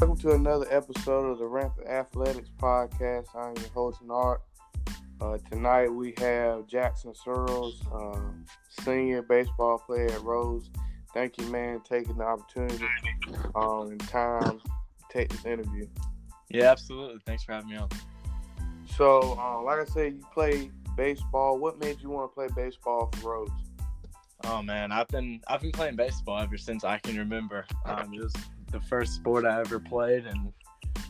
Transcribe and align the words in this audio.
Welcome 0.00 0.18
to 0.18 0.30
another 0.30 0.66
episode 0.70 1.28
of 1.28 1.38
the 1.38 1.46
Rampant 1.46 1.88
Athletics 1.88 2.50
Podcast. 2.56 3.34
I'm 3.34 3.56
your 3.56 3.68
host, 3.70 4.00
Nart. 4.06 4.38
Uh, 5.20 5.38
tonight 5.50 5.88
we 5.88 6.14
have 6.18 6.68
Jackson 6.68 7.12
Searles, 7.16 7.82
uh, 7.92 8.20
senior 8.84 9.22
baseball 9.22 9.78
player 9.78 10.08
at 10.08 10.22
Rose. 10.22 10.70
Thank 11.12 11.36
you, 11.38 11.48
man, 11.48 11.80
taking 11.80 12.16
the 12.16 12.22
opportunity 12.22 12.84
um, 13.56 13.88
and 13.88 14.00
time 14.08 14.60
to 14.60 14.70
take 15.10 15.30
this 15.30 15.44
interview. 15.44 15.88
Yeah, 16.48 16.70
absolutely. 16.70 17.20
Thanks 17.26 17.42
for 17.42 17.54
having 17.54 17.70
me 17.70 17.76
on. 17.78 17.88
So, 18.94 19.36
uh, 19.36 19.60
like 19.62 19.80
I 19.80 19.84
said, 19.84 20.12
you 20.12 20.24
play 20.32 20.70
baseball. 20.96 21.58
What 21.58 21.80
made 21.80 22.00
you 22.00 22.10
want 22.10 22.30
to 22.30 22.34
play 22.36 22.46
baseball 22.54 23.10
for 23.16 23.30
Rose? 23.30 23.50
Oh 24.44 24.62
man, 24.62 24.92
I've 24.92 25.08
been 25.08 25.40
I've 25.48 25.62
been 25.62 25.72
playing 25.72 25.96
baseball 25.96 26.38
ever 26.38 26.56
since 26.56 26.84
I 26.84 26.98
can 26.98 27.16
remember. 27.16 27.66
Um, 27.84 28.14
it 28.14 28.22
was 28.22 28.32
the 28.70 28.80
first 28.80 29.14
sport 29.14 29.44
I 29.44 29.60
ever 29.60 29.78
played, 29.78 30.26
and 30.26 30.52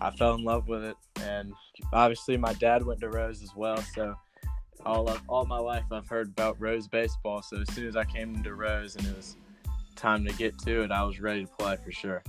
I 0.01 0.11
fell 0.11 0.35
in 0.35 0.45
love 0.45 0.69
with 0.69 0.85
it. 0.85 0.97
And 1.23 1.53
obviously, 1.93 2.37
my 2.37 2.53
dad 2.55 2.85
went 2.85 3.01
to 3.01 3.09
Rose 3.09 3.43
as 3.43 3.55
well, 3.57 3.79
so 3.95 4.15
all 4.85 5.09
of, 5.09 5.21
all 5.29 5.45
my 5.45 5.59
life 5.59 5.85
I've 5.91 6.09
heard 6.09 6.29
about 6.29 6.61
Rose 6.61 6.89
baseball. 6.89 7.43
So 7.43 7.61
as 7.61 7.75
soon 7.75 7.87
as 7.87 7.97
I 7.97 8.05
came 8.05 8.35
into 8.35 8.55
Rose 8.55 8.97
and 8.97 9.07
it 9.07 9.17
was 9.17 9.37
time 9.97 10.25
to 10.25 10.33
get 10.35 10.59
to 10.61 10.83
it, 10.83 10.91
I 10.91 11.03
was 11.03 11.21
ready 11.21 11.45
to 11.45 11.51
play 11.51 11.77
for 11.85 11.93
sure. 11.93 12.23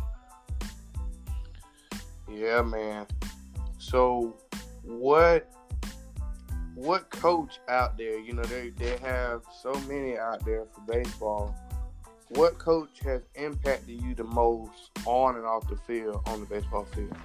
Yeah, 2.32 2.62
man. 2.62 3.06
So, 3.78 4.38
what 4.84 5.52
what 6.76 7.10
coach 7.10 7.60
out 7.68 7.98
there? 7.98 8.20
You 8.20 8.34
know, 8.34 8.44
they 8.44 8.70
they 8.70 8.98
have 8.98 9.42
so 9.62 9.74
many 9.88 10.18
out 10.18 10.46
there 10.46 10.66
for 10.66 10.82
baseball. 10.82 11.56
What 12.30 12.60
coach 12.60 13.00
has 13.04 13.24
impacted 13.34 14.02
you 14.02 14.14
the 14.14 14.24
most 14.24 14.92
on 15.06 15.36
and 15.36 15.46
off 15.46 15.68
the 15.68 15.76
field 15.76 16.22
on 16.28 16.42
the 16.42 16.46
baseball 16.46 16.86
field? 16.86 17.16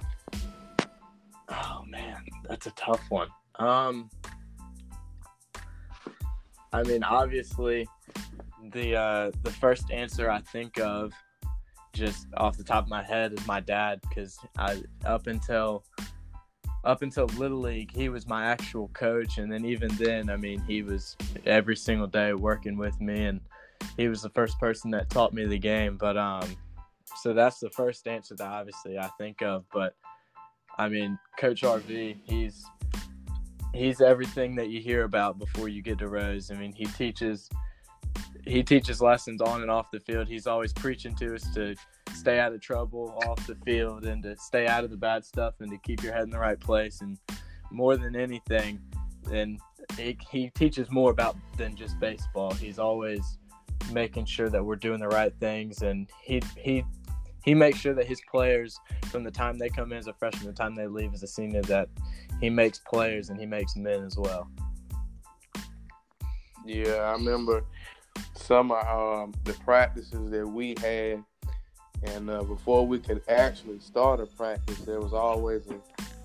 Oh 1.47 1.83
man, 1.87 2.25
that's 2.47 2.65
a 2.65 2.71
tough 2.71 3.03
one. 3.09 3.27
Um, 3.59 4.09
I 6.73 6.81
mean, 6.83 7.03
obviously, 7.03 7.87
the 8.71 8.95
uh, 8.95 9.31
the 9.43 9.51
first 9.51 9.91
answer 9.91 10.29
I 10.31 10.41
think 10.41 10.79
of, 10.79 11.13
just 11.93 12.25
off 12.37 12.57
the 12.57 12.63
top 12.63 12.85
of 12.85 12.89
my 12.89 13.03
head, 13.03 13.33
is 13.33 13.45
my 13.45 13.59
dad 13.59 14.01
because 14.01 14.39
I 14.57 14.81
up 15.05 15.27
until 15.27 15.83
up 16.83 17.01
until 17.01 17.25
little 17.37 17.59
league 17.59 17.91
he 17.91 18.09
was 18.09 18.27
my 18.27 18.45
actual 18.45 18.89
coach 18.89 19.39
and 19.39 19.51
then 19.51 19.65
even 19.65 19.89
then 19.95 20.29
i 20.29 20.37
mean 20.37 20.61
he 20.67 20.83
was 20.83 21.17
every 21.47 21.75
single 21.75 22.05
day 22.05 22.31
working 22.33 22.77
with 22.77 23.01
me 23.01 23.25
and 23.25 23.41
he 23.97 24.07
was 24.07 24.21
the 24.21 24.29
first 24.29 24.59
person 24.59 24.91
that 24.91 25.09
taught 25.09 25.33
me 25.33 25.45
the 25.45 25.57
game 25.57 25.97
but 25.97 26.17
um 26.17 26.55
so 27.17 27.33
that's 27.33 27.59
the 27.59 27.69
first 27.71 28.07
answer 28.07 28.35
that 28.35 28.47
obviously 28.47 28.97
i 28.97 29.09
think 29.17 29.41
of 29.41 29.65
but 29.73 29.95
i 30.77 30.87
mean 30.87 31.17
coach 31.37 31.61
rv 31.61 32.17
he's 32.23 32.65
he's 33.73 34.01
everything 34.01 34.55
that 34.55 34.69
you 34.69 34.79
hear 34.79 35.03
about 35.03 35.37
before 35.37 35.67
you 35.67 35.81
get 35.81 35.97
to 35.97 36.07
rose 36.07 36.51
i 36.51 36.55
mean 36.55 36.73
he 36.73 36.85
teaches 36.85 37.49
he 38.45 38.61
teaches 38.61 39.01
lessons 39.01 39.41
on 39.41 39.61
and 39.61 39.71
off 39.71 39.89
the 39.91 39.99
field 39.99 40.27
he's 40.27 40.47
always 40.47 40.71
preaching 40.71 41.15
to 41.15 41.33
us 41.33 41.51
to 41.53 41.75
stay 42.15 42.39
out 42.39 42.53
of 42.53 42.61
trouble 42.61 43.19
off 43.27 43.45
the 43.45 43.55
field 43.65 44.05
and 44.05 44.23
to 44.23 44.35
stay 44.37 44.67
out 44.67 44.83
of 44.83 44.89
the 44.89 44.97
bad 44.97 45.25
stuff 45.25 45.55
and 45.59 45.69
to 45.69 45.77
keep 45.79 46.01
your 46.01 46.13
head 46.13 46.23
in 46.23 46.29
the 46.29 46.39
right 46.39 46.59
place. 46.59 47.01
And 47.01 47.17
more 47.71 47.97
than 47.97 48.15
anything, 48.15 48.79
and 49.31 49.59
he 49.97 50.49
teaches 50.55 50.89
more 50.89 51.11
about 51.11 51.35
than 51.57 51.75
just 51.75 51.99
baseball. 51.99 52.53
He's 52.53 52.79
always 52.79 53.37
making 53.91 54.25
sure 54.25 54.49
that 54.49 54.63
we're 54.63 54.75
doing 54.75 54.99
the 54.99 55.07
right 55.07 55.33
things, 55.39 55.81
and 55.81 56.09
he 56.21 56.41
he 56.57 56.83
he 57.43 57.53
makes 57.53 57.79
sure 57.79 57.93
that 57.93 58.07
his 58.07 58.21
players, 58.29 58.79
from 59.05 59.23
the 59.23 59.31
time 59.31 59.57
they 59.57 59.69
come 59.69 59.91
in 59.91 59.97
as 59.97 60.07
a 60.07 60.13
freshman, 60.13 60.47
the 60.47 60.53
time 60.53 60.75
they 60.75 60.87
leave 60.87 61.13
as 61.13 61.23
a 61.23 61.27
senior, 61.27 61.61
that 61.63 61.89
he 62.41 62.49
makes 62.49 62.79
players 62.79 63.29
and 63.29 63.39
he 63.39 63.45
makes 63.45 63.75
men 63.75 64.03
as 64.03 64.17
well. 64.17 64.49
Yeah, 66.65 66.95
I 66.95 67.11
remember 67.11 67.63
some 68.33 68.71
of 68.71 68.85
um, 68.87 69.33
the 69.43 69.53
practices 69.53 70.31
that 70.31 70.47
we 70.47 70.73
had 70.81 71.23
and 72.03 72.29
uh, 72.29 72.43
before 72.43 72.85
we 72.85 72.99
could 72.99 73.21
actually 73.27 73.79
start 73.79 74.19
a 74.19 74.25
practice, 74.25 74.79
there 74.79 74.99
was 74.99 75.13
always 75.13 75.67
a 75.67 75.75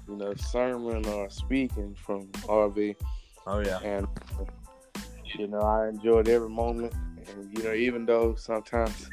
you 0.08 0.16
know 0.16 0.34
sermon 0.34 1.06
or 1.06 1.30
speaking 1.30 1.94
from 1.94 2.26
RV. 2.42 2.96
Oh 3.46 3.60
yeah. 3.60 3.78
And 3.80 4.06
you 5.38 5.46
know 5.46 5.60
I 5.60 5.88
enjoyed 5.88 6.28
every 6.28 6.48
moment, 6.48 6.92
and 7.36 7.56
you 7.56 7.64
know 7.64 7.72
even 7.72 8.06
though 8.06 8.34
sometimes 8.34 9.08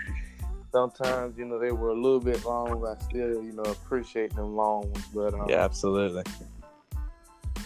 sometimes 0.72 1.38
you 1.38 1.45
know 1.45 1.59
they 1.59 1.72
were 1.72 1.89
a 1.89 1.95
little 1.95 2.19
bit 2.19 2.44
long, 2.45 2.85
I 2.85 3.01
still 3.03 3.44
you 3.44 3.53
know 3.53 3.63
appreciate 3.63 4.35
them 4.35 4.55
long 4.55 4.91
ones. 4.91 5.05
But 5.13 5.33
um, 5.33 5.50
yeah, 5.50 5.63
absolutely. 5.63 6.23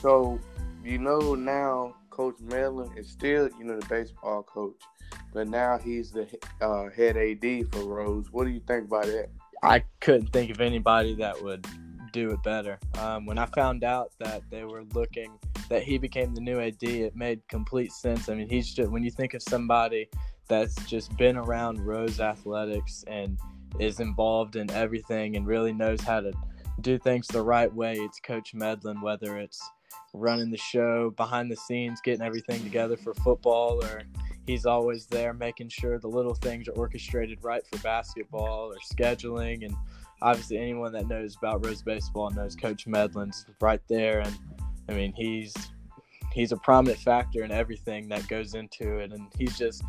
So 0.02 0.40
you 0.84 0.98
know 0.98 1.36
now 1.36 1.96
Coach 2.10 2.40
Medlin 2.42 2.98
is 2.98 3.10
still 3.10 3.50
you 3.58 3.66
know 3.66 3.80
the 3.80 3.86
baseball 3.88 4.44
coach 4.44 4.82
but 5.34 5.48
now 5.48 5.78
he's 5.78 6.12
the 6.12 6.28
uh, 6.62 6.90
head 6.90 7.18
AD 7.18 7.72
for 7.72 7.84
Rose. 7.86 8.28
What 8.32 8.46
do 8.46 8.50
you 8.50 8.62
think 8.68 8.86
about 8.86 9.06
that? 9.06 9.30
I 9.64 9.84
couldn't 10.00 10.34
think 10.34 10.52
of 10.52 10.60
anybody 10.60 11.16
that 11.16 11.42
would 11.42 11.66
do 12.12 12.32
it 12.32 12.44
better. 12.44 12.80
Um, 13.00 13.26
when 13.26 13.38
I 13.38 13.46
found 13.48 13.84
out 13.84 14.12
that 14.20 14.42
they 14.50 14.64
were 14.66 14.84
looking 14.94 15.38
that 15.70 15.84
he 15.84 15.98
became 15.98 16.34
the 16.34 16.42
new 16.42 16.60
AD, 16.60 16.84
it 16.84 17.16
made 17.16 17.48
complete 17.48 17.94
sense. 17.94 18.28
I 18.28 18.36
mean, 18.36 18.50
he's 18.50 18.74
just 18.74 18.92
when 18.92 19.04
you 19.04 19.12
think 19.12 19.34
of 19.34 19.42
somebody 19.42 20.10
that's 20.52 20.76
just 20.84 21.16
been 21.16 21.38
around 21.38 21.80
Rose 21.80 22.20
athletics 22.20 23.06
and 23.08 23.40
is 23.80 24.02
involved 24.02 24.58
in 24.58 24.70
everything 24.72 25.38
and 25.38 25.48
really 25.48 25.72
knows 25.72 26.02
how 26.02 26.20
to 26.20 26.34
do 26.82 27.00
things 27.00 27.26
the 27.28 27.42
right 27.42 27.74
way. 27.74 27.94
It's 27.94 28.20
Coach 28.20 28.54
Medlin, 28.54 29.00
whether 29.00 29.38
it's 29.38 29.62
running 30.14 30.52
the 30.52 30.58
show 30.58 31.12
behind 31.12 31.50
the 31.50 31.56
scenes, 31.56 32.02
getting 32.02 32.22
everything 32.22 32.62
together 32.64 32.98
for 32.98 33.14
football, 33.14 33.82
or 33.82 34.02
he's 34.46 34.66
always 34.66 35.06
there 35.06 35.34
making 35.34 35.70
sure 35.70 36.00
the 36.00 36.10
little 36.10 36.36
things 36.36 36.68
are 36.68 36.74
orchestrated 36.74 37.42
right 37.42 37.66
for 37.66 37.80
basketball 37.80 38.74
or 38.74 38.78
scheduling. 38.94 39.66
And 39.66 39.74
obviously 40.22 40.58
anyone 40.58 40.92
that 40.92 41.08
knows 41.08 41.38
about 41.38 41.66
rose 41.66 41.82
baseball 41.82 42.30
knows 42.30 42.58
coach 42.58 42.88
medlin's 42.88 43.46
right 43.62 43.82
there. 43.88 44.20
And 44.20 44.38
i 44.90 44.94
mean 44.94 45.14
he's 45.16 45.54
he's 46.34 46.52
a 46.52 46.58
prominent 46.58 47.00
factor 47.00 47.46
in 47.46 47.52
everything 47.52 48.10
that 48.10 48.28
goes 48.28 48.54
into 48.54 48.98
it. 48.98 49.14
And 49.14 49.28
he's 49.38 49.58
just 49.58 49.82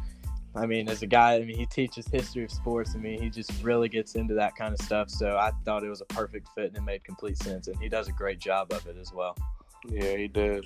I 0.54 0.66
mean, 0.66 0.88
as 0.88 1.02
a 1.02 1.06
guy, 1.06 1.36
I 1.36 1.44
mean, 1.44 1.56
he 1.56 1.64
teaches 1.64 2.06
history 2.06 2.44
of 2.44 2.50
sports. 2.50 2.92
I 2.94 2.98
mean, 2.98 3.20
he 3.20 3.30
just 3.30 3.50
really 3.62 3.88
gets 3.88 4.16
into 4.16 4.34
that 4.34 4.54
kind 4.54 4.74
of 4.74 4.80
stuff. 4.84 5.08
So 5.08 5.36
I 5.38 5.50
thought 5.64 5.82
it 5.82 5.88
was 5.88 6.02
a 6.02 6.06
perfect 6.06 6.48
fit 6.54 6.66
and 6.66 6.76
it 6.76 6.82
made 6.82 7.04
complete 7.04 7.38
sense. 7.38 7.68
And 7.68 7.80
he 7.80 7.88
does 7.88 8.08
a 8.08 8.12
great 8.12 8.38
job 8.38 8.72
of 8.72 8.86
it 8.86 8.96
as 9.00 9.12
well. 9.12 9.36
Yeah, 9.88 10.16
he 10.16 10.28
does. 10.28 10.64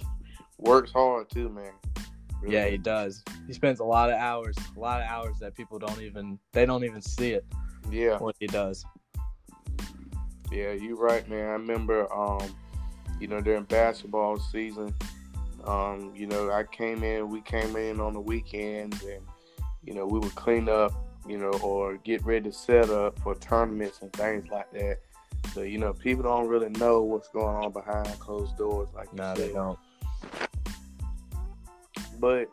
Works 0.59 0.91
hard 0.91 1.31
too, 1.31 1.49
man. 1.49 1.73
Really? 2.41 2.55
Yeah, 2.55 2.67
he 2.67 2.79
does. 2.79 3.23
He 3.47 3.53
spends 3.53 3.81
a 3.81 3.85
lot 3.85 4.11
of 4.11 4.17
hours, 4.17 4.57
a 4.77 4.81
lot 4.81 5.01
of 5.01 5.09
hours 5.09 5.39
that 5.39 5.55
people 5.55 5.79
don't 5.79 6.01
even 6.01 6.39
they 6.53 6.67
don't 6.67 6.85
even 6.85 7.01
see 7.01 7.33
it. 7.33 7.47
Yeah, 7.91 8.19
what 8.19 8.37
he 8.41 8.47
does. 8.47 8.85
Yeah, 10.51 10.73
you're 10.73 10.97
right, 10.97 11.29
man. 11.29 11.47
I 11.47 11.53
remember, 11.53 12.13
um, 12.13 12.55
you 13.21 13.27
know, 13.27 13.41
during 13.41 13.65
basketball 13.65 14.39
season, 14.39 14.95
um, 15.65 16.13
you 16.15 16.27
know, 16.27 16.51
I 16.51 16.65
came 16.65 17.03
in, 17.03 17.29
we 17.29 17.41
came 17.41 17.77
in 17.77 18.01
on 18.01 18.13
the 18.13 18.21
weekends, 18.21 19.03
and 19.03 19.23
you 19.87 19.95
know, 19.95 20.07
we 20.07 20.19
would 20.19 20.35
clean 20.35 20.69
up, 20.69 20.93
you 21.27 21.39
know, 21.39 21.53
or 21.63 21.97
get 21.99 22.25
ready 22.25 22.51
to 22.51 22.53
set 22.53 22.91
up 22.91 23.19
for 23.21 23.35
tournaments 23.37 24.01
and 24.03 24.13
things 24.13 24.49
like 24.51 24.71
that. 24.73 24.99
So 25.55 25.63
you 25.63 25.79
know, 25.79 25.93
people 25.93 26.25
don't 26.25 26.49
really 26.49 26.71
know 26.71 27.03
what's 27.03 27.29
going 27.29 27.57
on 27.65 27.73
behind 27.73 28.07
closed 28.19 28.57
doors, 28.57 28.89
like 28.95 29.13
no, 29.15 29.35
they 29.35 29.53
don't. 29.53 29.79
But 32.19 32.49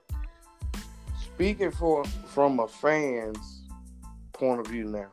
speaking 1.21 1.71
for 1.71 2.05
from 2.05 2.59
a 2.59 2.67
fan's 2.67 3.63
point 4.33 4.59
of 4.59 4.67
view 4.67 4.85
now, 4.85 5.09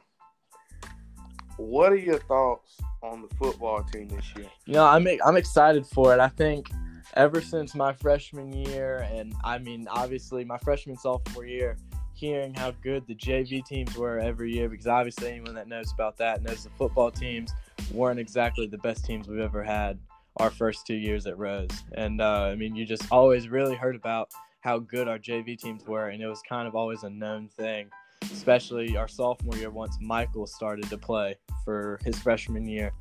what 1.57 1.93
are 1.93 1.97
your 1.97 2.19
thoughts 2.19 2.77
on 3.03 3.23
the 3.23 3.35
football 3.37 3.83
team 3.85 4.09
this 4.09 4.27
year? 4.37 4.47
You 4.67 4.75
know, 4.75 4.87
I'm 4.87 5.07
I'm 5.25 5.37
excited 5.37 5.87
for 5.87 6.13
it. 6.15 6.21
I 6.21 6.29
think 6.29 6.71
ever 7.15 7.41
since 7.41 7.75
my 7.75 7.93
freshman 7.93 8.53
year, 8.53 9.09
and 9.13 9.35
I 9.45 9.59
mean, 9.59 9.89
obviously 9.91 10.45
my 10.45 10.59
freshman 10.59 10.97
sophomore 10.97 11.47
year, 11.47 11.77
hearing 12.21 12.53
how 12.53 12.71
good 12.83 13.07
the 13.07 13.15
JV 13.15 13.65
teams 13.65 13.97
were 13.97 14.19
every 14.19 14.53
year, 14.53 14.69
because 14.69 14.87
obviously 14.87 15.31
anyone 15.31 15.55
that 15.55 15.69
knows 15.69 15.91
about 15.91 16.19
that 16.19 16.43
knows 16.43 16.65
the 16.65 16.71
football 16.71 17.11
teams 17.11 17.51
weren't 17.93 18.21
exactly 18.21 18.67
the 18.67 18.79
best 18.79 19.07
teams 19.07 19.27
we've 19.27 19.41
ever 19.41 19.65
had 19.65 19.99
our 20.37 20.51
first 20.51 20.87
two 20.87 20.95
years 20.95 21.27
at 21.27 21.39
Rose. 21.39 21.71
And 21.93 22.21
uh, 22.21 22.43
I 22.43 22.57
mean, 22.57 22.77
you 22.77 22.85
just 22.85 23.05
always 23.11 23.49
really 23.49 23.75
heard 23.75 23.97
about 23.97 24.31
how 24.61 24.79
good 24.79 25.09
our 25.09 25.19
JV 25.19 25.59
teams 25.59 25.87
were, 25.87 26.11
and 26.11 26.23
it 26.23 26.27
was 26.27 26.43
kind 26.47 26.69
of 26.69 26.75
always 26.75 27.05
a 27.05 27.11
known 27.11 27.49
thing, 27.49 27.89
especially 28.25 28.99
our 28.99 29.09
sophomore 29.09 29.57
year 29.57 29.71
once 29.71 29.97
Michael 29.99 30.47
started 30.47 30.91
to 30.91 30.99
play 30.99 31.37
for 31.65 31.99
his 32.05 32.19
freshman 32.19 32.69
year. 32.69 32.93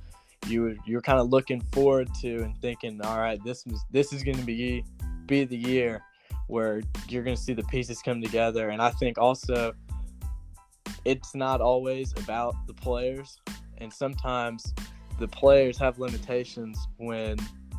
You 0.47 0.61
were, 0.61 0.75
you're 0.85 1.01
kind 1.01 1.19
of 1.19 1.29
looking 1.29 1.59
forward 1.73 2.07
to 2.21 2.43
and 2.43 2.57
thinking, 2.61 3.01
all 3.01 3.19
right, 3.19 3.43
this 3.43 3.65
this 3.91 4.13
is 4.13 4.23
going 4.23 4.37
to 4.37 4.45
be 4.45 4.85
be 5.25 5.43
the 5.43 5.57
year 5.57 6.01
where 6.49 6.81
you're 7.07 7.23
going 7.23 7.35
to 7.35 7.41
see 7.41 7.53
the 7.53 7.63
pieces 7.65 8.01
come 8.01 8.21
together. 8.21 8.69
And 8.69 8.81
I 8.81 8.89
think 8.89 9.17
also 9.17 9.73
it's 11.05 11.35
not 11.35 11.61
always 11.61 12.11
about 12.17 12.55
the 12.67 12.73
players, 12.73 13.37
and 13.77 13.93
sometimes 13.93 14.73
the 15.19 15.27
players 15.27 15.77
have 15.77 15.99
limitations 15.99 16.77
when 16.97 17.37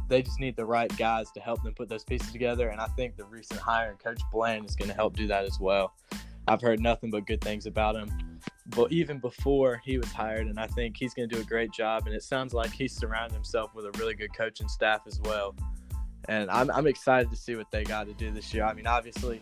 they 0.09 0.23
just 0.23 0.41
need 0.41 0.57
the 0.57 0.65
right 0.65 0.95
guys 0.97 1.31
to 1.33 1.41
help 1.41 1.63
them 1.63 1.75
put 1.75 1.89
those 1.89 2.05
pieces 2.05 2.33
together. 2.33 2.69
And 2.69 2.81
I 2.81 2.87
think 2.89 3.17
the 3.17 3.25
recent 3.25 3.61
hire, 3.61 3.97
Coach 4.03 4.21
Bland, 4.33 4.67
is 4.67 4.77
going 4.77 4.89
to 4.89 4.95
help 4.95 5.17
do 5.17 5.27
that 5.27 5.45
as 5.45 5.59
well. 5.61 5.95
I've 6.49 6.61
heard 6.61 6.81
nothing 6.81 7.11
but 7.11 7.27
good 7.27 7.41
things 7.41 7.67
about 7.67 7.97
him, 7.97 8.11
but 8.67 8.91
even 8.93 9.19
before 9.19 9.81
he 9.85 9.99
was 9.99 10.11
hired, 10.11 10.47
and 10.47 10.59
I 10.59 10.67
think 10.67 10.97
he's 10.97 11.15
going 11.15 11.29
to 11.29 11.35
do 11.35 11.41
a 11.41 11.45
great 11.45 11.73
job. 11.73 12.07
And 12.07 12.15
it 12.15 12.23
sounds 12.23 12.55
like 12.55 12.73
he's 12.73 12.93
surrounded 12.93 13.35
himself 13.35 13.75
with 13.75 13.85
a 13.85 13.91
really 13.99 14.15
good 14.15 14.35
coaching 14.35 14.69
staff 14.69 15.03
as 15.07 15.21
well. 15.21 15.55
And 16.29 16.51
I'm, 16.51 16.71
I'm 16.71 16.87
excited 16.87 17.31
to 17.31 17.37
see 17.37 17.57
what 17.57 17.71
they 17.71 17.85
got 17.85 18.07
to 18.07 18.13
do 18.15 18.31
this 18.31 18.53
year. 18.53 18.65
I 18.65 18.75
mean, 18.75 18.87
obviously, 18.87 19.41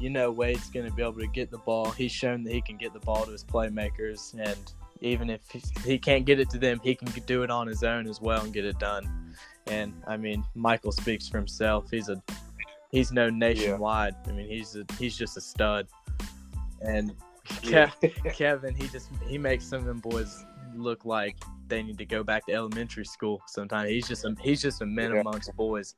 you 0.00 0.10
know 0.10 0.30
Wade's 0.30 0.68
going 0.70 0.86
to 0.86 0.92
be 0.92 1.02
able 1.02 1.14
to 1.14 1.26
get 1.26 1.50
the 1.50 1.58
ball. 1.58 1.90
He's 1.90 2.12
shown 2.12 2.44
that 2.44 2.52
he 2.52 2.60
can 2.60 2.76
get 2.76 2.92
the 2.92 3.00
ball 3.00 3.24
to 3.24 3.32
his 3.32 3.44
playmakers, 3.44 4.34
and 4.38 4.72
even 5.00 5.30
if 5.30 5.40
he 5.84 5.98
can't 5.98 6.24
get 6.24 6.40
it 6.40 6.50
to 6.50 6.58
them, 6.58 6.80
he 6.82 6.94
can 6.94 7.08
do 7.26 7.42
it 7.42 7.50
on 7.50 7.66
his 7.66 7.82
own 7.82 8.06
as 8.06 8.20
well 8.20 8.42
and 8.44 8.52
get 8.52 8.64
it 8.64 8.78
done. 8.78 9.34
And 9.66 9.92
I 10.06 10.16
mean, 10.16 10.44
Michael 10.54 10.92
speaks 10.92 11.28
for 11.28 11.38
himself. 11.38 11.90
He's 11.90 12.08
a 12.08 12.22
he's 12.90 13.12
known 13.12 13.38
nationwide. 13.38 14.14
Yeah. 14.24 14.32
I 14.32 14.34
mean, 14.34 14.48
he's 14.48 14.76
a, 14.76 14.84
he's 14.98 15.16
just 15.16 15.36
a 15.36 15.40
stud. 15.40 15.86
And 16.80 17.14
yeah. 17.62 17.90
Kevin, 18.32 18.74
he 18.74 18.88
just 18.88 19.10
he 19.26 19.38
makes 19.38 19.64
some 19.66 19.80
of 19.80 19.86
them 19.86 20.00
boys 20.00 20.44
look 20.74 21.04
like 21.04 21.36
they 21.66 21.82
need 21.82 21.98
to 21.98 22.04
go 22.04 22.22
back 22.22 22.46
to 22.46 22.52
elementary 22.52 23.04
school. 23.04 23.42
Sometimes 23.46 23.90
he's 23.90 24.08
just 24.08 24.24
a, 24.24 24.34
he's 24.40 24.62
just 24.62 24.82
a 24.82 24.86
man 24.86 25.12
yeah. 25.12 25.20
amongst 25.20 25.54
boys. 25.56 25.94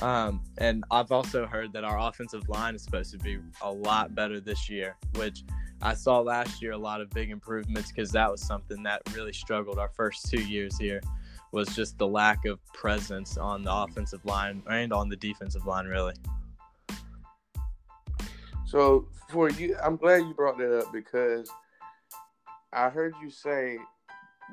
Um, 0.00 0.42
and 0.58 0.84
I've 0.90 1.10
also 1.10 1.46
heard 1.46 1.72
that 1.72 1.84
our 1.84 1.98
offensive 1.98 2.48
line 2.48 2.74
is 2.74 2.82
supposed 2.82 3.10
to 3.12 3.18
be 3.18 3.38
a 3.62 3.70
lot 3.70 4.14
better 4.14 4.40
this 4.40 4.68
year, 4.68 4.96
which 5.16 5.42
I 5.82 5.94
saw 5.94 6.20
last 6.20 6.62
year 6.62 6.72
a 6.72 6.78
lot 6.78 7.00
of 7.00 7.10
big 7.10 7.30
improvements 7.30 7.90
because 7.90 8.10
that 8.12 8.30
was 8.30 8.40
something 8.40 8.82
that 8.84 9.02
really 9.14 9.32
struggled 9.32 9.78
our 9.78 9.88
first 9.88 10.30
two 10.30 10.42
years 10.42 10.78
here 10.78 11.00
was 11.52 11.68
just 11.74 11.98
the 11.98 12.06
lack 12.06 12.44
of 12.44 12.64
presence 12.72 13.38
on 13.38 13.64
the 13.64 13.72
offensive 13.72 14.24
line 14.24 14.62
and 14.70 14.92
on 14.92 15.08
the 15.08 15.16
defensive 15.16 15.66
line, 15.66 15.86
really. 15.86 16.14
So 18.66 19.08
for 19.30 19.48
you, 19.50 19.76
I'm 19.82 19.96
glad 19.96 20.18
you 20.18 20.34
brought 20.34 20.58
that 20.58 20.78
up 20.78 20.92
because 20.92 21.50
I 22.72 22.90
heard 22.90 23.14
you 23.22 23.30
say 23.30 23.78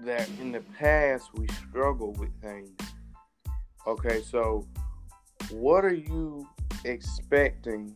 that 0.05 0.29
in 0.39 0.51
the 0.51 0.61
past 0.79 1.29
we 1.33 1.47
struggled 1.47 2.17
with 2.17 2.29
things. 2.41 2.71
Okay, 3.85 4.21
so 4.21 4.67
what 5.51 5.85
are 5.85 5.93
you 5.93 6.47
expecting 6.83 7.95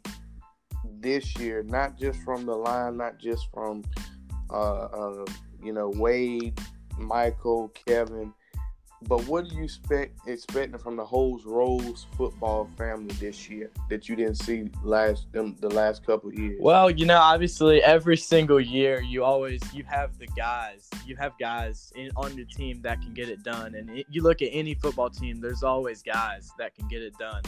this 0.99 1.37
year? 1.37 1.63
Not 1.63 1.97
just 1.97 2.21
from 2.23 2.45
the 2.45 2.55
line, 2.55 2.97
not 2.97 3.19
just 3.19 3.47
from 3.53 3.83
uh, 4.49 4.85
uh, 4.85 5.25
you 5.63 5.73
know 5.73 5.91
Wade, 5.95 6.59
Michael, 6.97 7.69
Kevin, 7.69 8.33
but 9.03 9.25
what 9.27 9.47
do 9.47 9.55
you 9.55 9.63
expect 9.63 10.27
expecting 10.27 10.77
from 10.77 10.97
the 10.97 11.05
whole 11.05 11.39
Rose 11.45 12.05
football 12.17 12.69
family 12.77 13.13
this 13.15 13.49
year 13.49 13.71
that 13.89 14.09
you 14.09 14.15
didn't 14.15 14.35
see 14.35 14.69
last 14.83 15.31
them 15.31 15.55
the 15.61 15.69
last 15.69 16.05
couple 16.05 16.33
years? 16.33 16.57
Well, 16.59 16.89
you 16.89 17.05
know, 17.05 17.17
obviously 17.17 17.81
every 17.81 18.17
single 18.17 18.59
year 18.59 19.01
you 19.01 19.23
always 19.23 19.61
you 19.73 19.83
have 19.85 20.17
the 20.17 20.27
guys, 20.27 20.89
you 21.05 21.15
have 21.15 21.33
guys 21.39 21.93
in, 21.95 22.11
on 22.17 22.35
your 22.35 22.45
team 22.47 22.81
that 22.81 23.01
can 23.01 23.13
get 23.13 23.29
it 23.29 23.41
done, 23.41 23.75
and 23.75 23.89
it, 23.89 24.05
you 24.09 24.21
look 24.21 24.41
at 24.41 24.49
any 24.51 24.73
football 24.73 25.09
team, 25.09 25.39
there's 25.39 25.63
always 25.63 26.03
guys 26.03 26.51
that 26.57 26.75
can 26.75 26.87
get 26.89 27.01
it 27.01 27.17
done, 27.17 27.41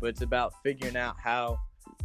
but 0.00 0.08
it's 0.08 0.22
about 0.22 0.54
figuring 0.64 0.96
out 0.96 1.16
how 1.22 1.60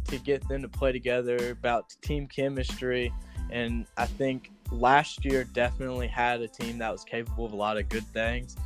to 0.06 0.18
get 0.18 0.46
them 0.48 0.62
to 0.62 0.68
play 0.68 0.92
together, 0.92 1.50
about 1.50 1.92
team 2.02 2.28
chemistry, 2.28 3.12
and 3.50 3.86
I 3.96 4.06
think 4.06 4.52
last 4.70 5.24
year 5.24 5.42
definitely 5.42 6.06
had 6.06 6.40
a 6.40 6.48
team 6.48 6.78
that 6.78 6.92
was 6.92 7.02
capable 7.02 7.44
of 7.44 7.52
a 7.52 7.56
lot 7.56 7.76
of 7.76 7.88
good 7.88 8.06
things 8.12 8.56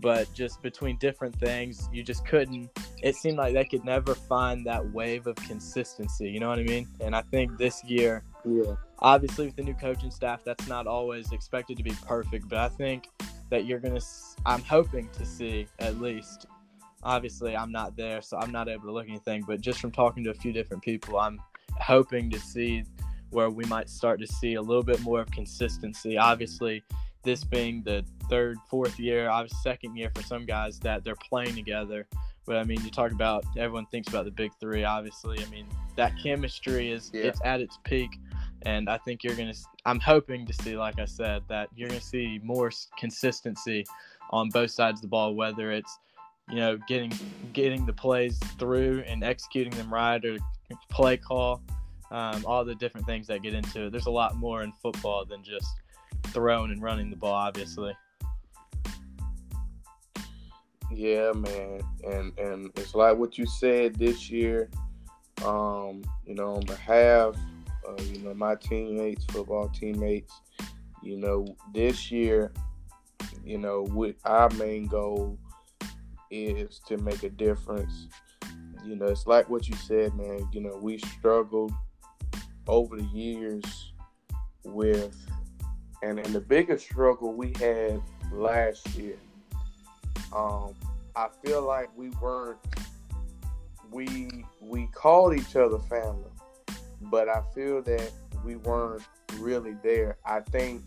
but 0.00 0.32
just 0.34 0.62
between 0.62 0.96
different 0.98 1.34
things, 1.36 1.88
you 1.92 2.02
just 2.02 2.26
couldn't. 2.26 2.70
It 3.02 3.16
seemed 3.16 3.38
like 3.38 3.54
they 3.54 3.64
could 3.64 3.84
never 3.84 4.14
find 4.14 4.66
that 4.66 4.92
wave 4.92 5.26
of 5.26 5.36
consistency. 5.36 6.28
You 6.28 6.40
know 6.40 6.48
what 6.48 6.58
I 6.58 6.64
mean? 6.64 6.86
And 7.00 7.14
I 7.14 7.22
think 7.22 7.56
this 7.56 7.82
year, 7.84 8.22
yeah, 8.44 8.74
obviously 8.98 9.46
with 9.46 9.56
the 9.56 9.62
new 9.62 9.74
coaching 9.74 10.10
staff, 10.10 10.42
that's 10.44 10.68
not 10.68 10.86
always 10.86 11.32
expected 11.32 11.76
to 11.78 11.82
be 11.82 11.94
perfect. 12.06 12.48
But 12.48 12.58
I 12.58 12.68
think 12.68 13.08
that 13.50 13.64
you're 13.64 13.80
gonna. 13.80 14.00
I'm 14.44 14.62
hoping 14.62 15.08
to 15.10 15.24
see 15.24 15.68
at 15.78 16.00
least. 16.00 16.46
Obviously, 17.02 17.56
I'm 17.56 17.70
not 17.70 17.96
there, 17.96 18.20
so 18.20 18.36
I'm 18.36 18.50
not 18.50 18.68
able 18.68 18.86
to 18.86 18.92
look 18.92 19.08
anything. 19.08 19.44
But 19.46 19.60
just 19.60 19.80
from 19.80 19.92
talking 19.92 20.24
to 20.24 20.30
a 20.30 20.34
few 20.34 20.52
different 20.52 20.82
people, 20.82 21.18
I'm 21.18 21.40
hoping 21.78 22.30
to 22.30 22.40
see 22.40 22.84
where 23.30 23.50
we 23.50 23.64
might 23.66 23.88
start 23.88 24.20
to 24.20 24.26
see 24.26 24.54
a 24.54 24.62
little 24.62 24.82
bit 24.82 25.00
more 25.02 25.20
of 25.20 25.30
consistency. 25.30 26.18
Obviously, 26.18 26.82
this 27.26 27.44
being 27.44 27.82
the 27.82 28.02
third, 28.30 28.56
fourth 28.70 28.98
year, 28.98 29.28
obviously 29.28 29.58
second 29.62 29.96
year 29.96 30.10
for 30.14 30.22
some 30.22 30.46
guys 30.46 30.78
that 30.80 31.04
they're 31.04 31.16
playing 31.16 31.54
together. 31.54 32.06
But 32.46 32.56
I 32.56 32.64
mean, 32.64 32.80
you 32.82 32.90
talk 32.90 33.10
about 33.10 33.44
everyone 33.58 33.86
thinks 33.86 34.08
about 34.08 34.24
the 34.24 34.30
big 34.30 34.52
three. 34.60 34.84
Obviously, 34.84 35.44
I 35.44 35.50
mean 35.50 35.66
that 35.96 36.12
chemistry 36.22 36.90
is 36.90 37.10
yeah. 37.12 37.24
it's 37.24 37.40
at 37.44 37.60
its 37.60 37.78
peak, 37.84 38.10
and 38.62 38.88
I 38.88 38.98
think 38.98 39.24
you're 39.24 39.34
gonna. 39.34 39.52
I'm 39.84 40.00
hoping 40.00 40.46
to 40.46 40.52
see, 40.52 40.78
like 40.78 40.98
I 40.98 41.04
said, 41.04 41.42
that 41.48 41.68
you're 41.74 41.88
gonna 41.88 42.00
see 42.00 42.40
more 42.42 42.70
consistency 42.96 43.84
on 44.30 44.48
both 44.50 44.70
sides 44.70 44.98
of 44.98 45.02
the 45.02 45.08
ball, 45.08 45.34
whether 45.34 45.72
it's 45.72 45.98
you 46.48 46.56
know 46.56 46.78
getting 46.88 47.12
getting 47.52 47.84
the 47.84 47.92
plays 47.92 48.38
through 48.58 49.02
and 49.08 49.24
executing 49.24 49.72
them 49.72 49.92
right, 49.92 50.24
or 50.24 50.38
play 50.88 51.16
call, 51.16 51.60
um, 52.12 52.44
all 52.46 52.64
the 52.64 52.76
different 52.76 53.06
things 53.06 53.26
that 53.26 53.42
get 53.42 53.54
into 53.54 53.86
it. 53.86 53.90
There's 53.90 54.06
a 54.06 54.10
lot 54.10 54.36
more 54.36 54.62
in 54.62 54.72
football 54.80 55.24
than 55.24 55.42
just 55.42 55.66
throwing 56.26 56.70
and 56.70 56.82
running 56.82 57.10
the 57.10 57.16
ball, 57.16 57.34
obviously. 57.34 57.92
Yeah, 60.92 61.32
man, 61.32 61.80
and 62.04 62.38
and 62.38 62.70
it's 62.76 62.94
like 62.94 63.16
what 63.16 63.36
you 63.36 63.46
said 63.46 63.96
this 63.96 64.30
year. 64.30 64.70
Um, 65.44 66.02
you 66.24 66.34
know, 66.34 66.54
on 66.54 66.62
behalf 66.62 67.36
of 67.86 68.06
you 68.06 68.18
know 68.20 68.34
my 68.34 68.54
teammates, 68.54 69.24
football 69.26 69.68
teammates, 69.68 70.32
you 71.02 71.16
know, 71.16 71.46
this 71.74 72.10
year, 72.10 72.52
you 73.44 73.58
know, 73.58 73.82
with 73.90 74.16
our 74.24 74.48
main 74.50 74.86
goal 74.86 75.38
is 76.30 76.80
to 76.86 76.96
make 76.98 77.22
a 77.22 77.30
difference. 77.30 78.08
You 78.84 78.96
know, 78.96 79.06
it's 79.06 79.26
like 79.26 79.50
what 79.50 79.68
you 79.68 79.76
said, 79.76 80.14
man. 80.14 80.48
You 80.52 80.60
know, 80.60 80.78
we 80.80 80.98
struggled 80.98 81.72
over 82.68 82.96
the 82.96 83.04
years 83.04 83.92
with 84.64 85.16
and, 86.02 86.18
and 86.18 86.34
the 86.34 86.40
biggest 86.40 86.84
struggle 86.84 87.32
we 87.32 87.52
had 87.58 88.00
last 88.32 88.86
year, 88.94 89.16
um, 90.34 90.74
I 91.14 91.28
feel 91.44 91.62
like 91.62 91.88
we 91.96 92.10
weren't 92.20 92.58
we 93.90 94.44
we 94.60 94.88
called 94.88 95.34
each 95.34 95.56
other 95.56 95.78
family, 95.78 96.30
but 97.02 97.28
I 97.28 97.42
feel 97.54 97.82
that 97.82 98.10
we 98.44 98.56
weren't 98.56 99.02
really 99.38 99.76
there. 99.82 100.18
I 100.24 100.40
think 100.40 100.82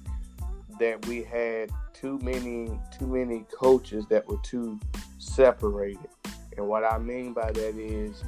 that 0.79 1.05
we 1.07 1.23
had 1.23 1.71
too 1.93 2.19
many 2.21 2.79
too 2.97 3.07
many 3.07 3.45
coaches 3.51 4.05
that 4.09 4.27
were 4.27 4.39
too 4.43 4.79
separated. 5.17 6.09
And 6.57 6.67
what 6.67 6.83
I 6.83 6.97
mean 6.97 7.33
by 7.33 7.51
that 7.51 7.75
is 7.75 8.23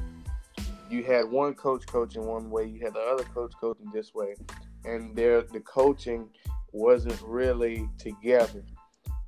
you 0.90 1.04
had 1.04 1.30
one 1.30 1.54
coach 1.54 1.86
coaching 1.88 2.26
one 2.26 2.50
way, 2.50 2.66
you 2.66 2.80
had 2.82 2.94
the 2.94 3.00
other 3.00 3.24
coach 3.24 3.54
coaching 3.60 3.90
this 3.94 4.14
way. 4.14 4.36
And 4.84 5.16
there 5.16 5.42
the 5.42 5.60
coaching 5.62 6.30
wasn't 6.72 7.20
really 7.22 7.90
together. 7.98 8.64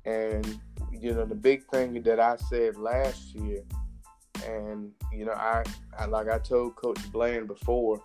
And 0.04 0.60
you 0.92 1.12
know, 1.14 1.24
the 1.24 1.34
big 1.34 1.64
thing 1.70 2.02
that 2.02 2.20
I 2.20 2.36
said 2.36 2.76
last 2.76 3.34
year, 3.34 3.62
and 4.46 4.92
you 5.12 5.24
know, 5.24 5.32
I, 5.32 5.64
I 5.98 6.06
like 6.06 6.28
I 6.28 6.38
told 6.38 6.76
Coach 6.76 7.00
Bland 7.12 7.48
before, 7.48 8.02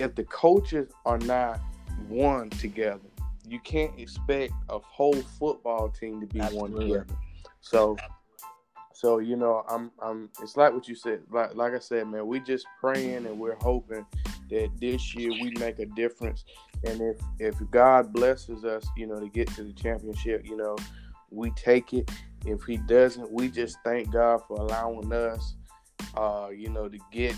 if 0.00 0.14
the 0.14 0.24
coaches 0.24 0.90
are 1.04 1.18
not 1.18 1.60
one 2.08 2.50
together, 2.50 3.00
you 3.46 3.60
can't 3.60 3.98
expect 3.98 4.52
a 4.68 4.78
whole 4.78 5.20
football 5.38 5.88
team 5.88 6.20
to 6.20 6.26
be 6.26 6.40
Absolutely. 6.40 6.70
one 6.70 6.80
together. 6.80 7.20
So 7.60 7.96
so 8.98 9.18
you 9.18 9.36
know, 9.36 9.64
I'm 9.68 9.92
I'm. 10.02 10.28
It's 10.42 10.56
like 10.56 10.72
what 10.72 10.88
you 10.88 10.96
said. 10.96 11.20
Like 11.30 11.54
like 11.54 11.72
I 11.72 11.78
said, 11.78 12.08
man, 12.08 12.26
we 12.26 12.40
just 12.40 12.66
praying 12.80 13.26
and 13.26 13.38
we're 13.38 13.54
hoping 13.54 14.04
that 14.50 14.70
this 14.80 15.14
year 15.14 15.30
we 15.30 15.50
make 15.58 15.78
a 15.78 15.86
difference. 15.86 16.44
And 16.84 17.00
if 17.00 17.16
if 17.38 17.54
God 17.70 18.12
blesses 18.12 18.64
us, 18.64 18.86
you 18.96 19.06
know, 19.06 19.20
to 19.20 19.28
get 19.28 19.48
to 19.54 19.64
the 19.64 19.72
championship, 19.72 20.44
you 20.44 20.56
know, 20.56 20.76
we 21.30 21.50
take 21.52 21.92
it. 21.92 22.10
If 22.46 22.62
He 22.64 22.76
doesn't, 22.76 23.30
we 23.30 23.48
just 23.48 23.78
thank 23.84 24.12
God 24.12 24.42
for 24.46 24.56
allowing 24.58 25.12
us, 25.12 25.54
uh, 26.16 26.48
you 26.54 26.70
know, 26.70 26.88
to 26.88 26.98
get 27.12 27.34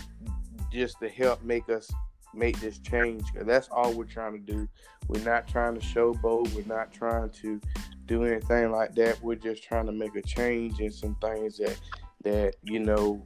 just 0.71 0.99
to 0.99 1.09
help 1.09 1.43
make 1.43 1.69
us 1.69 1.91
make 2.33 2.59
this 2.59 2.79
change. 2.79 3.23
That's 3.35 3.67
all 3.69 3.93
we're 3.93 4.05
trying 4.05 4.33
to 4.33 4.39
do. 4.39 4.67
We're 5.07 5.23
not 5.23 5.47
trying 5.47 5.79
to 5.79 5.85
showboat. 5.85 6.53
We're 6.53 6.73
not 6.73 6.93
trying 6.93 7.29
to 7.41 7.59
do 8.05 8.23
anything 8.23 8.71
like 8.71 8.95
that. 8.95 9.21
We're 9.21 9.35
just 9.35 9.63
trying 9.63 9.85
to 9.87 9.91
make 9.91 10.15
a 10.15 10.21
change 10.21 10.79
in 10.79 10.91
some 10.91 11.15
things 11.21 11.57
that 11.57 11.79
that 12.23 12.55
you 12.63 12.79
know 12.79 13.25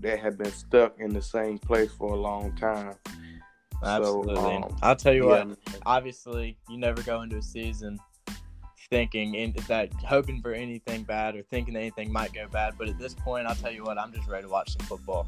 that 0.00 0.18
have 0.20 0.38
been 0.38 0.52
stuck 0.52 0.98
in 0.98 1.12
the 1.12 1.22
same 1.22 1.58
place 1.58 1.90
for 1.92 2.12
a 2.12 2.16
long 2.16 2.54
time. 2.56 2.94
Absolutely. 3.82 4.34
So, 4.34 4.62
um, 4.64 4.76
I'll 4.82 4.96
tell 4.96 5.14
you 5.14 5.30
yeah. 5.30 5.44
what. 5.44 5.58
Obviously, 5.86 6.56
you 6.68 6.78
never 6.78 7.02
go 7.02 7.22
into 7.22 7.36
a 7.36 7.42
season 7.42 7.98
thinking 8.90 9.34
in, 9.34 9.54
that 9.68 9.92
hoping 9.94 10.40
for 10.40 10.52
anything 10.52 11.02
bad 11.02 11.36
or 11.36 11.42
thinking 11.42 11.74
that 11.74 11.80
anything 11.80 12.12
might 12.12 12.32
go 12.32 12.46
bad. 12.48 12.74
But 12.78 12.88
at 12.88 12.98
this 12.98 13.14
point, 13.14 13.46
I'll 13.46 13.54
tell 13.54 13.72
you 13.72 13.84
what, 13.84 13.98
I'm 13.98 14.12
just 14.12 14.28
ready 14.28 14.44
to 14.44 14.48
watch 14.48 14.76
some 14.76 14.86
football. 14.86 15.26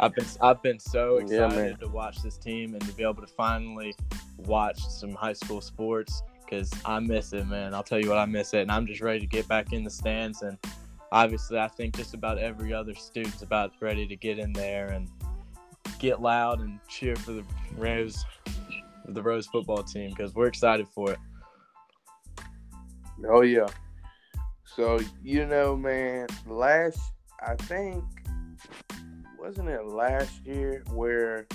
I've 0.00 0.14
been 0.14 0.26
I've 0.40 0.62
been 0.62 0.78
so 0.78 1.16
excited 1.16 1.76
yeah, 1.80 1.86
to 1.86 1.88
watch 1.88 2.22
this 2.22 2.36
team 2.36 2.74
and 2.74 2.86
to 2.86 2.92
be 2.92 3.02
able 3.02 3.22
to 3.22 3.26
finally 3.26 3.94
watch 4.36 4.80
some 4.86 5.12
high 5.14 5.32
school 5.32 5.60
sports 5.60 6.22
because 6.44 6.72
I 6.84 7.00
miss 7.00 7.32
it, 7.32 7.46
man. 7.46 7.74
I'll 7.74 7.82
tell 7.82 8.00
you 8.00 8.08
what, 8.08 8.18
I 8.18 8.26
miss 8.26 8.54
it, 8.54 8.60
and 8.60 8.70
I'm 8.70 8.86
just 8.86 9.00
ready 9.00 9.20
to 9.20 9.26
get 9.26 9.48
back 9.48 9.72
in 9.72 9.84
the 9.84 9.90
stands. 9.90 10.42
And 10.42 10.56
obviously, 11.12 11.58
I 11.58 11.68
think 11.68 11.96
just 11.96 12.14
about 12.14 12.38
every 12.38 12.72
other 12.72 12.94
student's 12.94 13.42
about 13.42 13.72
ready 13.80 14.06
to 14.06 14.16
get 14.16 14.38
in 14.38 14.52
there 14.52 14.88
and 14.88 15.08
get 15.98 16.20
loud 16.20 16.60
and 16.60 16.78
cheer 16.88 17.16
for 17.16 17.32
the 17.32 17.44
Rose, 17.76 18.24
the 19.06 19.22
Rose 19.22 19.46
football 19.46 19.82
team 19.82 20.10
because 20.10 20.34
we're 20.34 20.46
excited 20.46 20.86
for 20.88 21.12
it. 21.12 21.18
Oh 23.28 23.40
yeah. 23.40 23.66
So 24.64 25.00
you 25.22 25.46
know, 25.46 25.76
man, 25.76 26.28
last 26.46 27.00
I 27.40 27.54
think 27.56 28.04
wasn't 29.38 29.68
it 29.68 29.86
last 29.86 30.44
year 30.44 30.84
where 30.92 31.46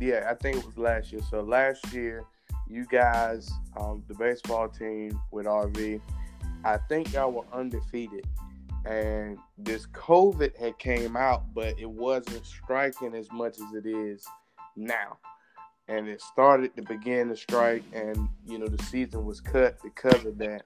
yeah, 0.00 0.28
I 0.30 0.34
think 0.34 0.56
it 0.58 0.66
was 0.66 0.78
last 0.78 1.12
year. 1.12 1.20
So 1.30 1.40
last 1.42 1.92
year, 1.92 2.24
you 2.66 2.86
guys, 2.86 3.50
um, 3.78 4.02
the 4.08 4.14
baseball 4.14 4.68
team 4.68 5.20
with 5.30 5.46
RV, 5.46 6.00
I 6.64 6.78
think 6.88 7.12
y'all 7.12 7.32
were 7.32 7.44
undefeated. 7.52 8.26
And 8.84 9.38
this 9.58 9.86
COVID 9.88 10.56
had 10.58 10.78
came 10.78 11.16
out, 11.16 11.52
but 11.54 11.78
it 11.78 11.90
wasn't 11.90 12.44
striking 12.46 13.14
as 13.14 13.30
much 13.30 13.56
as 13.56 13.74
it 13.74 13.86
is 13.86 14.24
now. 14.76 15.18
And 15.88 16.08
it 16.08 16.20
started 16.20 16.74
to 16.76 16.82
begin 16.82 17.28
to 17.28 17.36
strike, 17.36 17.82
and 17.92 18.28
you 18.46 18.58
know 18.58 18.68
the 18.68 18.82
season 18.84 19.24
was 19.24 19.40
cut 19.40 19.76
because 19.82 20.24
of 20.24 20.38
that. 20.38 20.62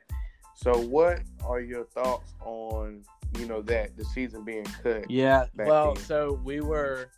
So, 0.54 0.78
what 0.78 1.22
are 1.44 1.60
your 1.60 1.84
thoughts 1.84 2.34
on 2.40 3.02
you 3.38 3.46
know 3.46 3.62
that 3.62 3.96
the 3.96 4.04
season 4.04 4.44
being 4.44 4.64
cut? 4.64 5.10
Yeah, 5.10 5.46
well, 5.56 5.94
then? 5.94 6.04
so 6.04 6.40
we 6.44 6.60
were 6.60 7.10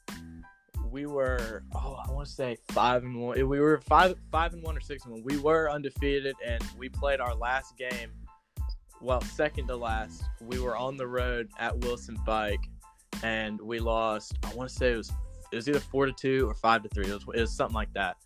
we 0.90 1.06
were 1.06 1.62
oh 1.74 1.98
I 2.06 2.10
want 2.10 2.26
to 2.26 2.32
say 2.32 2.56
five 2.68 3.02
and 3.02 3.20
one. 3.20 3.36
We 3.48 3.60
were 3.60 3.80
five 3.80 4.14
five 4.30 4.52
and 4.54 4.62
one 4.62 4.76
or 4.76 4.80
six 4.80 5.04
and 5.04 5.12
one. 5.12 5.22
We 5.24 5.36
were 5.36 5.70
undefeated, 5.70 6.36
and 6.44 6.62
we 6.78 6.88
played 6.88 7.20
our 7.20 7.34
last 7.34 7.76
game. 7.76 8.10
Well, 9.00 9.20
second 9.20 9.68
to 9.68 9.76
last, 9.76 10.24
we 10.40 10.58
were 10.58 10.76
on 10.76 10.96
the 10.96 11.06
road 11.06 11.50
at 11.58 11.76
Wilson 11.78 12.16
Fike, 12.24 12.68
and 13.22 13.60
we 13.60 13.78
lost. 13.78 14.38
I 14.44 14.54
want 14.54 14.70
to 14.70 14.74
say 14.74 14.92
it 14.92 14.96
was 14.96 15.12
it 15.52 15.56
was 15.56 15.68
either 15.68 15.80
four 15.80 16.06
to 16.06 16.12
two 16.12 16.48
or 16.48 16.54
five 16.54 16.82
to 16.82 16.88
three. 16.88 17.06
It 17.06 17.12
was, 17.12 17.24
it 17.34 17.40
was 17.40 17.52
something 17.52 17.74
like 17.74 17.92
that. 17.94 18.16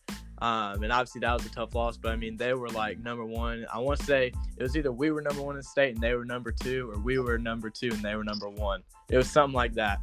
Um, 0.43 0.83
and 0.83 0.91
obviously 0.91 1.21
that 1.21 1.35
was 1.35 1.45
a 1.45 1.51
tough 1.51 1.75
loss, 1.75 1.99
but 1.99 2.13
I 2.13 2.17
mean 2.17 2.37
they 2.37 2.55
were 2.55 2.71
like 2.71 2.99
number 2.99 3.25
one. 3.25 3.67
I 3.73 3.79
want 3.79 4.01
to 4.01 4.07
say 4.07 4.33
it 4.57 4.63
was 4.63 4.75
either 4.77 4.91
we 4.91 5.11
were 5.11 5.21
number 5.21 5.43
one 5.43 5.55
in 5.55 5.59
the 5.59 5.65
state 5.65 5.95
and 5.95 6.03
they 6.03 6.15
were 6.15 6.25
number 6.25 6.51
two, 6.51 6.91
or 6.91 6.99
we 6.99 7.19
were 7.19 7.39
number 7.39 7.69
two 7.69 7.91
and 7.93 8.03
they 8.03 8.15
were 8.15 8.25
number 8.25 8.49
one. 8.49 8.83
It 9.11 9.19
was 9.19 9.31
something 9.31 9.55
like 9.55 9.75
that. 9.75 10.01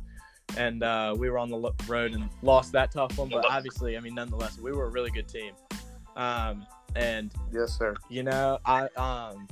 And 0.55 0.83
uh, 0.83 1.15
we 1.17 1.29
were 1.29 1.39
on 1.39 1.49
the 1.49 1.71
road 1.87 2.13
and 2.13 2.29
lost 2.43 2.71
that 2.73 2.91
tough 2.91 3.17
one, 3.17 3.29
but 3.29 3.45
obviously, 3.49 3.97
I 3.97 3.99
mean, 3.99 4.15
nonetheless, 4.15 4.59
we 4.59 4.71
were 4.71 4.85
a 4.85 4.89
really 4.89 5.11
good 5.11 5.27
team. 5.27 5.53
Um, 6.15 6.65
and 6.95 7.31
yes, 7.51 7.77
sir. 7.77 7.95
You 8.09 8.23
know, 8.23 8.59
I 8.65 8.87
um, 8.95 9.47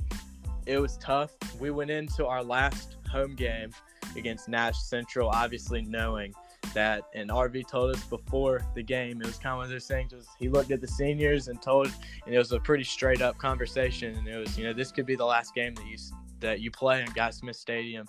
it 0.66 0.78
was 0.78 0.96
tough. 0.98 1.32
We 1.58 1.70
went 1.70 1.90
into 1.90 2.26
our 2.26 2.42
last 2.42 2.96
home 3.10 3.34
game 3.34 3.70
against 4.16 4.48
Nash 4.48 4.78
Central, 4.82 5.28
obviously 5.28 5.82
knowing 5.82 6.34
that 6.74 7.04
and 7.14 7.30
RV 7.30 7.68
told 7.68 7.94
us 7.94 8.02
before 8.04 8.60
the 8.74 8.82
game. 8.82 9.20
It 9.22 9.26
was 9.26 9.38
kind 9.38 9.58
of 9.58 9.64
of 9.64 9.70
those 9.70 9.86
things. 9.86 10.12
Was, 10.12 10.26
he 10.38 10.48
looked 10.48 10.70
at 10.70 10.80
the 10.80 10.88
seniors 10.88 11.48
and 11.48 11.60
told, 11.62 11.90
and 12.26 12.34
it 12.34 12.38
was 12.38 12.52
a 12.52 12.60
pretty 12.60 12.84
straight 12.84 13.22
up 13.22 13.38
conversation. 13.38 14.14
And 14.16 14.26
it 14.26 14.36
was, 14.36 14.58
you 14.58 14.64
know, 14.64 14.72
this 14.72 14.92
could 14.92 15.06
be 15.06 15.16
the 15.16 15.24
last 15.24 15.54
game 15.54 15.74
that 15.74 15.86
you 15.86 15.96
that 16.40 16.60
you 16.60 16.70
play 16.70 17.00
in 17.00 17.08
Guy 17.14 17.30
Smith 17.30 17.56
Stadium 17.56 18.06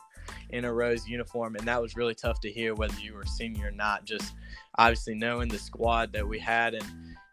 in 0.50 0.66
a 0.66 0.74
Rose 0.74 1.08
uniform, 1.08 1.56
and 1.56 1.66
that 1.68 1.82
was 1.82 1.96
really 1.96 2.14
tough 2.14 2.42
to 2.42 2.52
hear 2.52 2.76
whether 2.76 3.00
you 3.00 3.14
were 3.14 3.26
senior 3.26 3.68
or 3.68 3.72
not. 3.72 4.06
Just 4.06 4.34
obviously 4.78 5.16
knowing 5.16 5.48
the 5.48 5.58
squad 5.58 6.12
that 6.14 6.28
we 6.28 6.40
had 6.40 6.74
and 6.74 6.86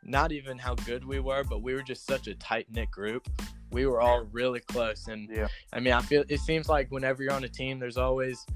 not 0.04 0.30
even 0.30 0.58
how 0.58 0.74
good 0.74 1.04
we 1.04 1.18
were, 1.18 1.42
but 1.44 1.62
we 1.62 1.74
were 1.74 1.82
just 1.82 2.06
such 2.06 2.28
a 2.28 2.34
tight 2.34 2.66
knit 2.70 2.90
group. 2.90 3.28
We 3.74 3.86
were 3.86 4.00
all 4.00 4.26
really 4.32 4.60
close, 4.60 5.08
and 5.08 5.28
yeah. 5.30 5.48
I 5.72 5.80
mean, 5.80 5.92
I 5.92 6.00
feel 6.00 6.24
it 6.28 6.40
seems 6.40 6.68
like 6.68 6.90
whenever 6.90 7.22
you're 7.22 7.32
on 7.32 7.44
a 7.44 7.48
team, 7.48 7.78
there's 7.78 7.98
always 7.98 8.46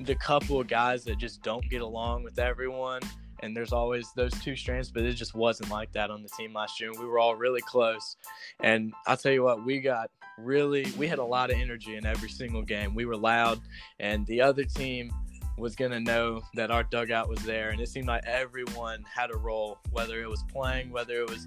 the 0.00 0.14
couple 0.16 0.60
of 0.60 0.66
guys 0.66 1.04
that 1.04 1.18
just 1.18 1.42
don't 1.42 1.68
get 1.70 1.82
along 1.82 2.24
with 2.24 2.38
everyone. 2.38 3.02
And 3.40 3.54
there's 3.54 3.72
always 3.72 4.10
those 4.16 4.32
two 4.42 4.56
strands, 4.56 4.90
but 4.90 5.02
it 5.02 5.12
just 5.14 5.34
wasn't 5.34 5.68
like 5.70 5.92
that 5.92 6.10
on 6.10 6.22
the 6.22 6.30
team 6.30 6.54
last 6.54 6.80
year. 6.80 6.90
And 6.90 6.98
we 6.98 7.04
were 7.04 7.18
all 7.18 7.34
really 7.34 7.60
close. 7.60 8.16
And 8.60 8.94
I'll 9.06 9.18
tell 9.18 9.32
you 9.32 9.42
what, 9.42 9.66
we 9.66 9.80
got 9.80 10.10
really, 10.38 10.86
we 10.96 11.06
had 11.06 11.18
a 11.18 11.24
lot 11.24 11.50
of 11.50 11.58
energy 11.58 11.96
in 11.96 12.06
every 12.06 12.30
single 12.30 12.62
game. 12.62 12.94
We 12.94 13.04
were 13.04 13.16
loud, 13.16 13.60
and 14.00 14.26
the 14.26 14.40
other 14.40 14.64
team 14.64 15.12
was 15.58 15.76
going 15.76 15.90
to 15.90 16.00
know 16.00 16.42
that 16.54 16.70
our 16.70 16.84
dugout 16.84 17.28
was 17.28 17.40
there. 17.40 17.68
And 17.68 17.80
it 17.80 17.88
seemed 17.88 18.06
like 18.06 18.24
everyone 18.24 19.04
had 19.14 19.30
a 19.30 19.36
role, 19.36 19.78
whether 19.90 20.22
it 20.22 20.30
was 20.30 20.42
playing, 20.50 20.90
whether 20.90 21.20
it 21.20 21.28
was 21.28 21.46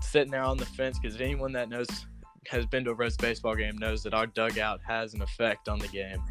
sitting 0.00 0.30
there 0.30 0.42
on 0.42 0.56
the 0.56 0.66
fence. 0.66 0.98
Because 0.98 1.20
anyone 1.20 1.52
that 1.52 1.68
knows, 1.68 1.88
has 2.48 2.66
been 2.66 2.84
to 2.84 2.90
a 2.90 2.94
Reds 2.94 3.16
baseball 3.16 3.54
game, 3.54 3.76
knows 3.78 4.02
that 4.02 4.14
our 4.14 4.26
dugout 4.26 4.80
has 4.86 5.14
an 5.14 5.22
effect 5.22 5.68
on 5.68 5.78
the 5.78 5.88
game 5.88 6.22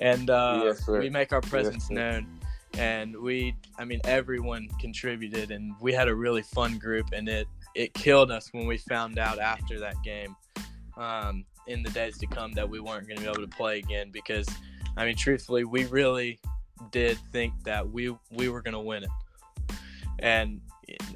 and 0.00 0.30
uh, 0.30 0.62
yes, 0.64 0.86
we 0.86 1.10
make 1.10 1.32
our 1.32 1.40
presence 1.40 1.88
yes, 1.90 1.90
known. 1.90 2.26
And 2.74 3.16
we, 3.16 3.54
I 3.78 3.84
mean, 3.84 4.00
everyone 4.04 4.68
contributed, 4.78 5.50
and 5.50 5.72
we 5.80 5.92
had 5.94 6.08
a 6.08 6.14
really 6.14 6.42
fun 6.42 6.78
group. 6.78 7.08
And 7.12 7.28
it 7.28 7.48
it 7.74 7.94
killed 7.94 8.30
us 8.30 8.48
when 8.52 8.66
we 8.66 8.78
found 8.78 9.18
out 9.18 9.38
after 9.38 9.80
that 9.80 9.94
game, 10.02 10.36
um, 10.96 11.44
in 11.66 11.82
the 11.82 11.90
days 11.90 12.18
to 12.18 12.26
come, 12.26 12.52
that 12.52 12.68
we 12.68 12.80
weren't 12.80 13.06
going 13.06 13.16
to 13.16 13.22
be 13.22 13.28
able 13.28 13.40
to 13.40 13.56
play 13.56 13.78
again. 13.78 14.10
Because, 14.10 14.46
I 14.96 15.06
mean, 15.06 15.16
truthfully, 15.16 15.64
we 15.64 15.84
really 15.86 16.38
did 16.90 17.18
think 17.32 17.54
that 17.64 17.88
we 17.88 18.14
we 18.30 18.50
were 18.50 18.60
going 18.60 18.74
to 18.74 18.80
win 18.80 19.04
it, 19.04 19.10
and 20.18 20.60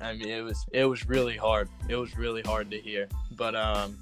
I 0.00 0.14
mean, 0.14 0.28
it 0.28 0.42
was 0.42 0.64
it 0.72 0.86
was 0.86 1.06
really 1.06 1.36
hard. 1.36 1.68
It 1.88 1.96
was 1.96 2.16
really 2.16 2.42
hard 2.42 2.70
to 2.70 2.80
hear, 2.80 3.06
but 3.32 3.54
um, 3.54 3.98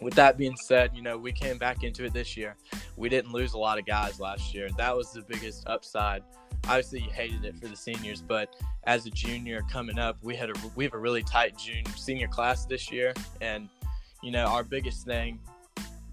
with 0.00 0.14
that 0.14 0.36
being 0.36 0.56
said, 0.56 0.90
you 0.94 1.02
know, 1.02 1.16
we 1.16 1.32
came 1.32 1.58
back 1.58 1.82
into 1.82 2.04
it 2.04 2.12
this 2.12 2.36
year. 2.36 2.56
We 2.96 3.08
didn't 3.08 3.32
lose 3.32 3.54
a 3.54 3.58
lot 3.58 3.78
of 3.78 3.86
guys 3.86 4.20
last 4.20 4.54
year. 4.54 4.68
That 4.76 4.94
was 4.94 5.12
the 5.12 5.22
biggest 5.22 5.66
upside. 5.66 6.22
Obviously, 6.64 7.00
you 7.00 7.10
hated 7.10 7.44
it 7.44 7.56
for 7.56 7.68
the 7.68 7.76
seniors, 7.76 8.20
but 8.20 8.56
as 8.84 9.06
a 9.06 9.10
junior 9.10 9.62
coming 9.70 9.98
up, 9.98 10.18
we 10.22 10.34
had 10.34 10.50
a 10.50 10.54
we 10.74 10.84
have 10.84 10.94
a 10.94 10.98
really 10.98 11.22
tight 11.22 11.56
junior 11.56 11.90
senior 11.96 12.28
class 12.28 12.66
this 12.66 12.90
year, 12.90 13.14
and 13.40 13.68
you 14.22 14.30
know, 14.30 14.46
our 14.46 14.64
biggest 14.64 15.06
thing 15.06 15.38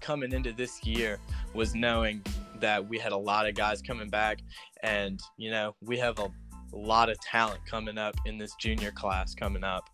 coming 0.00 0.32
into 0.32 0.52
this 0.52 0.84
year 0.84 1.18
was 1.54 1.74
knowing 1.74 2.22
that 2.60 2.86
we 2.86 2.98
had 2.98 3.12
a 3.12 3.16
lot 3.16 3.48
of 3.48 3.54
guys 3.54 3.82
coming 3.82 4.08
back, 4.08 4.38
and 4.82 5.20
you 5.36 5.50
know, 5.50 5.74
we 5.80 5.98
have 5.98 6.18
a, 6.20 6.30
a 6.72 6.76
lot 6.76 7.10
of 7.10 7.18
talent 7.20 7.60
coming 7.66 7.98
up 7.98 8.14
in 8.24 8.38
this 8.38 8.54
junior 8.54 8.92
class 8.92 9.34
coming 9.34 9.64
up 9.64 9.90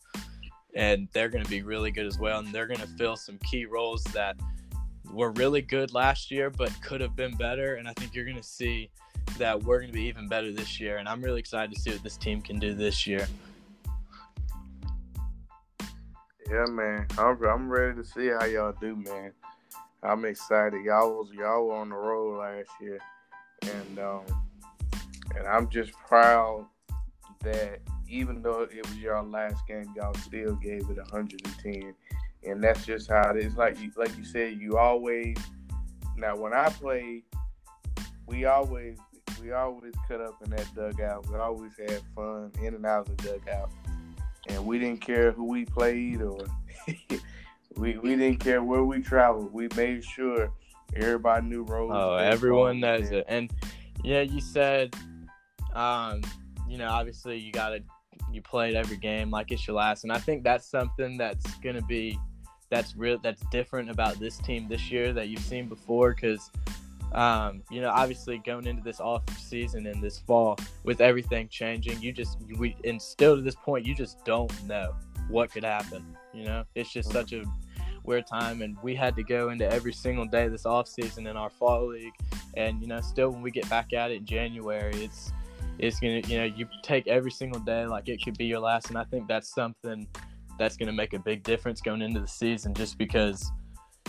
and 0.74 1.08
they're 1.12 1.28
going 1.28 1.44
to 1.44 1.50
be 1.50 1.62
really 1.62 1.90
good 1.90 2.06
as 2.06 2.18
well. 2.18 2.38
And 2.38 2.48
they're 2.48 2.66
going 2.66 2.80
to 2.80 2.86
fill 2.86 3.16
some 3.16 3.38
key 3.38 3.64
roles 3.64 4.04
that 4.04 4.36
were 5.12 5.32
really 5.32 5.62
good 5.62 5.92
last 5.92 6.30
year, 6.30 6.50
but 6.50 6.72
could 6.82 7.00
have 7.00 7.16
been 7.16 7.36
better. 7.36 7.74
And 7.74 7.88
I 7.88 7.92
think 7.94 8.14
you're 8.14 8.24
going 8.24 8.36
to 8.36 8.42
see 8.42 8.90
that 9.38 9.62
we're 9.62 9.78
going 9.78 9.90
to 9.90 9.94
be 9.94 10.04
even 10.04 10.28
better 10.28 10.52
this 10.52 10.80
year. 10.80 10.98
And 10.98 11.08
I'm 11.08 11.22
really 11.22 11.40
excited 11.40 11.74
to 11.74 11.80
see 11.80 11.90
what 11.90 12.02
this 12.02 12.16
team 12.16 12.40
can 12.40 12.58
do 12.58 12.74
this 12.74 13.06
year. 13.06 13.26
Yeah, 16.50 16.66
man. 16.66 17.06
I'm, 17.18 17.42
I'm 17.44 17.68
ready 17.68 17.94
to 17.94 18.04
see 18.04 18.28
how 18.28 18.44
y'all 18.44 18.74
do, 18.80 18.96
man. 18.96 19.32
I'm 20.02 20.24
excited. 20.24 20.82
Y'all 20.84 21.10
was 21.10 21.30
y'all 21.32 21.66
were 21.66 21.76
on 21.76 21.90
the 21.90 21.94
road 21.94 22.38
last 22.38 22.70
year, 22.80 22.98
and 23.62 23.98
um, 23.98 24.22
and 25.36 25.46
I'm 25.46 25.68
just 25.68 25.92
proud 25.92 26.66
that 27.42 27.80
even 28.08 28.42
though 28.42 28.62
it 28.62 28.86
was 28.86 28.96
your 28.98 29.22
last 29.22 29.66
game, 29.66 29.92
y'all 29.96 30.14
still 30.14 30.54
gave 30.56 30.82
it 30.90 30.96
110, 30.96 31.94
and 32.44 32.62
that's 32.62 32.84
just 32.84 33.08
how 33.10 33.30
it 33.30 33.36
is. 33.44 33.56
Like 33.56 33.80
you, 33.80 33.90
like 33.96 34.16
you 34.16 34.24
said, 34.24 34.58
you 34.58 34.76
always. 34.76 35.36
Now, 36.16 36.36
when 36.36 36.52
I 36.52 36.68
played, 36.68 37.22
we 38.26 38.44
always 38.44 38.98
we 39.40 39.52
always 39.52 39.94
cut 40.06 40.20
up 40.20 40.42
in 40.44 40.50
that 40.50 40.66
dugout. 40.74 41.28
We 41.30 41.36
always 41.36 41.72
had 41.78 42.02
fun 42.14 42.52
in 42.60 42.74
and 42.74 42.84
out 42.84 43.08
of 43.08 43.16
the 43.16 43.22
dugout, 43.22 43.70
and 44.48 44.64
we 44.66 44.78
didn't 44.78 45.00
care 45.00 45.32
who 45.32 45.44
we 45.44 45.64
played 45.64 46.20
or 46.20 46.38
we 47.76 47.96
we 47.98 48.16
didn't 48.16 48.38
care 48.38 48.62
where 48.62 48.84
we 48.84 49.00
traveled. 49.00 49.52
We 49.52 49.68
made 49.76 50.04
sure 50.04 50.52
everybody 50.94 51.46
knew 51.46 51.62
roles. 51.62 51.92
Oh, 51.94 52.16
everyone 52.16 52.80
knows 52.80 53.10
it, 53.10 53.24
and 53.28 53.50
yeah, 54.02 54.22
you 54.22 54.40
said, 54.40 54.94
um, 55.74 56.22
you 56.70 56.78
know, 56.78 56.88
obviously 56.88 57.38
you 57.38 57.52
got 57.52 57.70
to 57.70 57.82
you 58.32 58.42
played 58.42 58.74
every 58.74 58.96
game 58.96 59.30
like 59.30 59.50
it's 59.50 59.66
your 59.66 59.76
last, 59.76 60.04
and 60.04 60.12
I 60.12 60.18
think 60.18 60.44
that's 60.44 60.66
something 60.66 61.16
that's 61.16 61.54
gonna 61.56 61.82
be 61.82 62.18
that's 62.70 62.96
real 62.96 63.18
that's 63.18 63.42
different 63.50 63.90
about 63.90 64.18
this 64.20 64.38
team 64.38 64.68
this 64.68 64.90
year 64.90 65.12
that 65.12 65.28
you've 65.28 65.40
seen 65.40 65.68
before. 65.68 66.14
Because 66.14 66.50
um, 67.12 67.62
you 67.70 67.80
know 67.80 67.90
obviously 67.90 68.38
going 68.38 68.66
into 68.66 68.82
this 68.82 69.00
off 69.00 69.22
season 69.38 69.86
and 69.86 70.02
this 70.02 70.18
fall 70.18 70.56
with 70.84 71.00
everything 71.00 71.48
changing 71.48 72.00
you 72.00 72.12
just 72.12 72.38
we 72.56 72.76
and 72.84 73.02
still 73.02 73.34
to 73.34 73.42
this 73.42 73.56
point 73.56 73.84
you 73.84 73.96
just 73.96 74.24
don't 74.24 74.52
know 74.68 74.94
what 75.28 75.50
could 75.50 75.64
happen 75.64 76.04
you 76.32 76.44
know? 76.44 76.64
It's 76.74 76.92
just 76.92 77.10
such 77.10 77.32
a 77.32 77.44
weird 78.04 78.26
time, 78.26 78.62
and 78.62 78.76
we 78.82 78.94
had 78.94 79.16
to 79.16 79.22
go 79.22 79.50
into 79.50 79.70
every 79.70 79.92
single 79.92 80.26
day 80.26 80.48
this 80.48 80.66
off 80.66 80.88
season 80.88 81.26
in 81.26 81.36
our 81.36 81.50
fall 81.50 81.88
league, 81.88 82.12
and 82.56 82.80
you 82.80 82.88
know, 82.88 83.00
still 83.00 83.30
when 83.30 83.42
we 83.42 83.50
get 83.50 83.68
back 83.68 83.92
at 83.92 84.10
it 84.10 84.18
in 84.18 84.26
January, 84.26 84.94
it's 85.04 85.32
it's 85.82 85.98
gonna 86.00 86.20
you 86.26 86.38
know 86.38 86.44
you 86.44 86.66
take 86.82 87.06
every 87.06 87.30
single 87.30 87.60
day 87.60 87.86
like 87.86 88.08
it 88.08 88.22
could 88.22 88.36
be 88.38 88.46
your 88.46 88.60
last, 88.60 88.88
and 88.88 88.98
I 88.98 89.04
think 89.04 89.28
that's 89.28 89.54
something 89.54 90.06
that's 90.58 90.76
gonna 90.76 90.92
make 90.92 91.14
a 91.14 91.18
big 91.18 91.42
difference 91.42 91.80
going 91.80 92.02
into 92.02 92.20
the 92.20 92.28
season, 92.28 92.74
just 92.74 92.98
because 92.98 93.50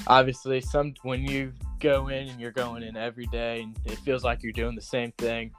obviously 0.08 0.62
some 0.62 0.94
when 1.04 1.26
you 1.26 1.54
go 1.80 2.08
in 2.08 2.28
and 2.28 2.40
you're 2.40 2.52
going 2.52 2.84
in 2.84 2.96
every 2.96 3.26
day 3.28 3.62
and 3.62 3.78
it 3.86 3.98
feels 4.00 4.24
like 4.24 4.42
you're 4.42 4.52
doing 4.52 4.76
the 4.76 4.82
same 4.82 5.12
thing 5.18 5.52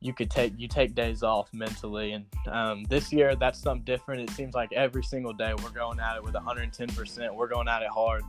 you 0.00 0.12
could 0.12 0.30
take 0.30 0.52
you 0.56 0.68
take 0.68 0.94
days 0.94 1.22
off 1.22 1.52
mentally. 1.52 2.12
And 2.12 2.24
um, 2.46 2.84
this 2.84 3.12
year 3.12 3.34
that's 3.34 3.60
something 3.60 3.84
different. 3.84 4.28
It 4.28 4.30
seems 4.30 4.54
like 4.54 4.72
every 4.72 5.02
single 5.02 5.32
day 5.32 5.52
we're 5.62 5.70
going 5.70 5.98
at 5.98 6.16
it 6.16 6.22
with 6.22 6.34
110% 6.34 7.34
we're 7.34 7.48
going 7.48 7.68
at 7.68 7.82
it 7.82 7.88
hard. 7.88 8.22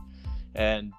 And 0.54 0.92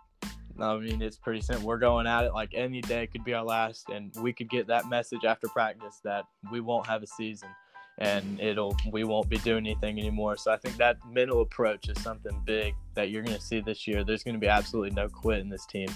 i 0.61 0.77
mean 0.77 1.01
it's 1.01 1.17
pretty 1.17 1.41
simple. 1.41 1.67
We're 1.67 1.77
going 1.77 2.07
at 2.07 2.25
it 2.25 2.33
like 2.33 2.51
any 2.53 2.81
day 2.81 3.07
could 3.07 3.23
be 3.23 3.33
our 3.33 3.43
last 3.43 3.89
and 3.89 4.13
we 4.21 4.33
could 4.33 4.49
get 4.49 4.67
that 4.67 4.87
message 4.89 5.25
after 5.25 5.47
practice 5.47 5.99
that 6.03 6.25
we 6.51 6.61
won't 6.61 6.87
have 6.87 7.03
a 7.03 7.07
season 7.07 7.49
and 7.97 8.39
it'll 8.39 8.75
we 8.91 9.03
won't 9.03 9.29
be 9.29 9.37
doing 9.39 9.65
anything 9.65 9.99
anymore. 9.99 10.37
So 10.37 10.51
i 10.51 10.57
think 10.57 10.77
that 10.77 10.97
mental 11.09 11.41
approach 11.41 11.89
is 11.89 12.01
something 12.01 12.41
big 12.45 12.73
that 12.95 13.09
you're 13.09 13.23
going 13.23 13.37
to 13.37 13.43
see 13.43 13.61
this 13.61 13.87
year. 13.87 14.03
There's 14.03 14.23
going 14.23 14.35
to 14.35 14.39
be 14.39 14.47
absolutely 14.47 14.91
no 14.91 15.07
quit 15.09 15.39
in 15.39 15.49
this 15.49 15.65
team 15.65 15.87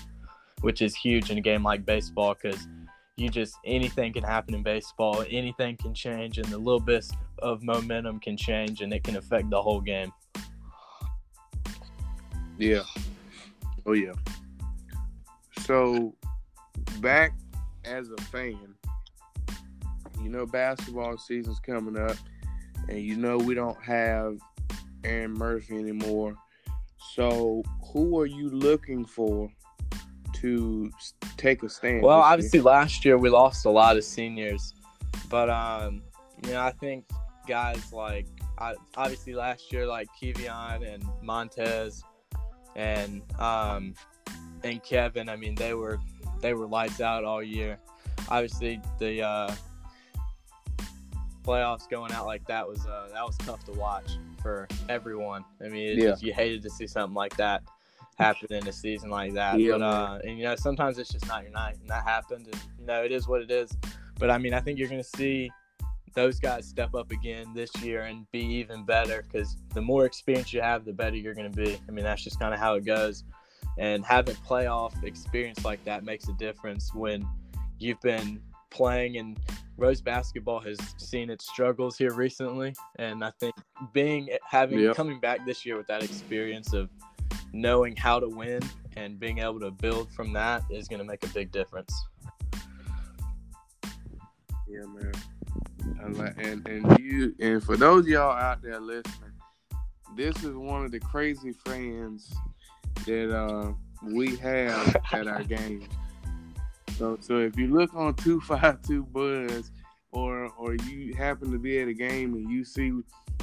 which 0.62 0.82
is 0.82 0.96
huge 0.96 1.30
in 1.30 1.38
a 1.38 1.42
game 1.42 1.64
like 1.64 1.86
baseball 1.86 2.34
because 2.34 2.68
you 3.18 3.30
just 3.30 3.56
anything 3.66 4.12
can 4.12 4.24
happen 4.24 4.56
in 4.56 4.64
baseball. 4.64 5.24
Anything 5.30 5.78
can 5.78 5.94
change 5.94 6.38
and 6.38 6.48
the 6.48 6.58
little 6.58 6.80
bit 6.80 7.06
of 7.40 7.64
momentum 7.64 8.20
can 8.20 8.36
change 8.36 8.82
and 8.82 8.92
it 8.94 9.04
can 9.04 9.16
affect 9.16 9.50
the 9.50 9.62
whole 9.62 9.80
game. 9.80 10.12
Yeah. 12.58 12.84
Oh 13.86 13.94
yeah 13.94 14.14
so 15.66 16.14
back 17.00 17.34
as 17.84 18.10
a 18.10 18.22
fan 18.24 18.74
you 20.22 20.30
know 20.30 20.46
basketball 20.46 21.18
season's 21.18 21.60
coming 21.60 21.98
up 21.98 22.18
and 22.90 23.00
you 23.00 23.16
know 23.16 23.38
we 23.38 23.54
don't 23.54 23.82
have 23.84 24.38
Aaron 25.04 25.34
Murphy 25.34 25.78
anymore 25.78 26.36
so 27.14 27.64
who 27.92 28.20
are 28.20 28.26
you 28.26 28.50
looking 28.50 29.06
for 29.06 29.50
to 30.34 30.92
take 31.38 31.64
a 31.64 31.70
stand. 31.70 32.02
Well, 32.02 32.20
obviously 32.20 32.60
year. 32.60 32.66
last 32.66 33.06
year 33.06 33.18
we 33.18 33.30
lost 33.30 33.66
a 33.66 33.70
lot 33.70 33.98
of 33.98 34.04
seniors, 34.04 34.74
but 35.30 35.50
um, 35.50 36.02
you 36.44 36.52
know 36.52 36.62
I 36.62 36.72
think 36.72 37.06
guys 37.48 37.92
like 37.92 38.28
obviously 38.96 39.34
last 39.34 39.72
year 39.72 39.88
like 39.88 40.08
Kevion 40.22 40.94
and 40.94 41.04
Montez 41.22 42.04
and 42.76 43.22
um 43.40 43.94
and 44.66 44.84
Kevin. 44.84 45.30
I 45.30 45.36
mean 45.36 45.56
they 45.56 45.74
were 45.74 46.00
they 46.42 46.54
were 46.54 46.68
lights 46.68 47.02
out 47.02 47.24
all 47.24 47.42
year. 47.42 47.78
Obviously 48.30 48.82
the 49.00 49.22
uh, 49.22 49.56
playoffs 51.44 51.90
going 51.90 52.12
out 52.12 52.26
like 52.26 52.46
that 52.48 52.68
was 52.68 52.86
uh, 52.86 53.08
that 53.14 53.26
was 53.26 53.38
tough 53.38 53.64
to 53.66 53.72
watch 53.74 54.18
for 54.42 54.68
everyone. 54.90 55.46
I 55.64 55.70
mean, 55.70 56.00
yeah. 56.00 56.16
you 56.20 56.34
hated 56.34 56.62
to 56.64 56.70
see 56.70 56.88
something 56.88 57.14
like 57.14 57.38
that 57.38 57.64
happen 58.16 58.54
in 58.54 58.68
a 58.68 58.74
season 58.74 59.10
like 59.10 59.34
that. 59.34 59.60
Yeah, 59.60 59.74
but 59.74 59.82
uh, 59.82 60.20
and 60.24 60.38
you 60.38 60.44
know, 60.44 60.56
sometimes 60.56 60.98
it's 60.98 61.10
just 61.10 61.28
not 61.28 61.44
your 61.44 61.52
night, 61.52 61.78
and 61.80 61.90
that 61.90 62.04
happened, 62.04 62.48
and 62.48 62.62
you 62.80 62.86
know, 62.86 63.04
it 63.04 63.12
is 63.12 63.28
what 63.28 63.42
it 63.42 63.52
is. 63.52 63.76
But 64.18 64.32
I 64.32 64.38
mean, 64.38 64.54
I 64.54 64.60
think 64.60 64.80
you're 64.80 64.90
going 64.90 65.02
to 65.02 65.18
see 65.18 65.52
those 66.14 66.40
guys 66.40 66.66
step 66.66 66.96
up 66.96 67.12
again 67.12 67.48
this 67.54 67.76
year 67.82 68.04
and 68.04 68.30
be 68.32 68.40
even 68.40 68.86
better 68.86 69.24
because 69.24 69.58
the 69.74 69.82
more 69.82 70.06
experience 70.06 70.54
you 70.54 70.62
have, 70.62 70.86
the 70.86 70.94
better 70.94 71.18
you're 71.18 71.34
going 71.34 71.52
to 71.52 71.58
be. 71.58 71.78
I 71.88 71.92
mean, 71.92 72.06
that's 72.06 72.24
just 72.24 72.40
kind 72.40 72.54
of 72.54 72.60
how 72.60 72.76
it 72.76 72.86
goes. 72.86 73.24
And 73.78 74.06
having 74.06 74.36
playoff 74.36 75.04
experience 75.04 75.66
like 75.66 75.84
that 75.86 76.04
makes 76.04 76.28
a 76.30 76.34
difference 76.34 76.94
when 76.94 77.28
you've 77.78 78.00
been 78.02 78.42
playing 78.70 79.18
and 79.18 79.38
Rose 79.78 80.02
basketball 80.02 80.62
has 80.62 80.78
seen 80.98 81.30
its 81.30 81.50
struggles 81.50 81.98
here 81.98 82.14
recently, 82.14 82.74
and 82.98 83.24
I 83.24 83.32
think 83.40 83.56
being 83.92 84.30
having 84.50 84.80
yep. 84.80 84.96
coming 84.96 85.20
back 85.20 85.46
this 85.46 85.66
year 85.66 85.76
with 85.76 85.88
that 85.88 86.02
experience 86.02 86.72
of 86.72 86.90
knowing 87.52 87.96
how 87.96 88.20
to 88.20 88.30
win 88.30 88.62
and 88.96 89.20
being 89.20 89.40
able 89.40 89.60
to 89.60 89.72
build 89.72 90.10
from 90.12 90.32
that 90.34 90.64
is 90.70 90.88
going 90.88 91.00
to 91.00 91.06
make 91.06 91.24
a 91.26 91.28
big 91.30 91.52
difference. 91.52 91.94
Yeah, 94.68 94.86
man. 94.86 95.12
And 96.38 96.68
and 96.68 97.00
you 97.00 97.36
and 97.40 97.62
for 97.62 97.76
those 97.76 98.08
y'all 98.08 98.32
out 98.32 98.62
there 98.62 98.80
listening, 98.80 99.32
this 100.16 100.42
is 100.44 100.56
one 100.56 100.86
of 100.86 100.92
the 100.92 101.00
crazy 101.00 101.54
fans 101.66 102.34
that 103.06 103.36
uh, 103.36 103.72
we 104.04 104.36
have 104.38 104.96
at 105.14 105.28
our 105.28 105.44
game. 105.44 105.88
So 106.98 107.18
so 107.20 107.40
if 107.40 107.58
you 107.58 107.68
look 107.68 107.94
on 107.94 108.14
two 108.16 108.40
five 108.42 108.82
two 108.82 109.04
Buzz, 109.04 109.72
or 110.12 110.50
or 110.58 110.76
you 110.76 111.14
happen 111.14 111.52
to 111.52 111.60
be 111.60 111.80
at 111.80 111.88
a 111.88 111.94
game 111.94 112.34
and 112.34 112.50
you 112.50 112.64
see 112.64 112.92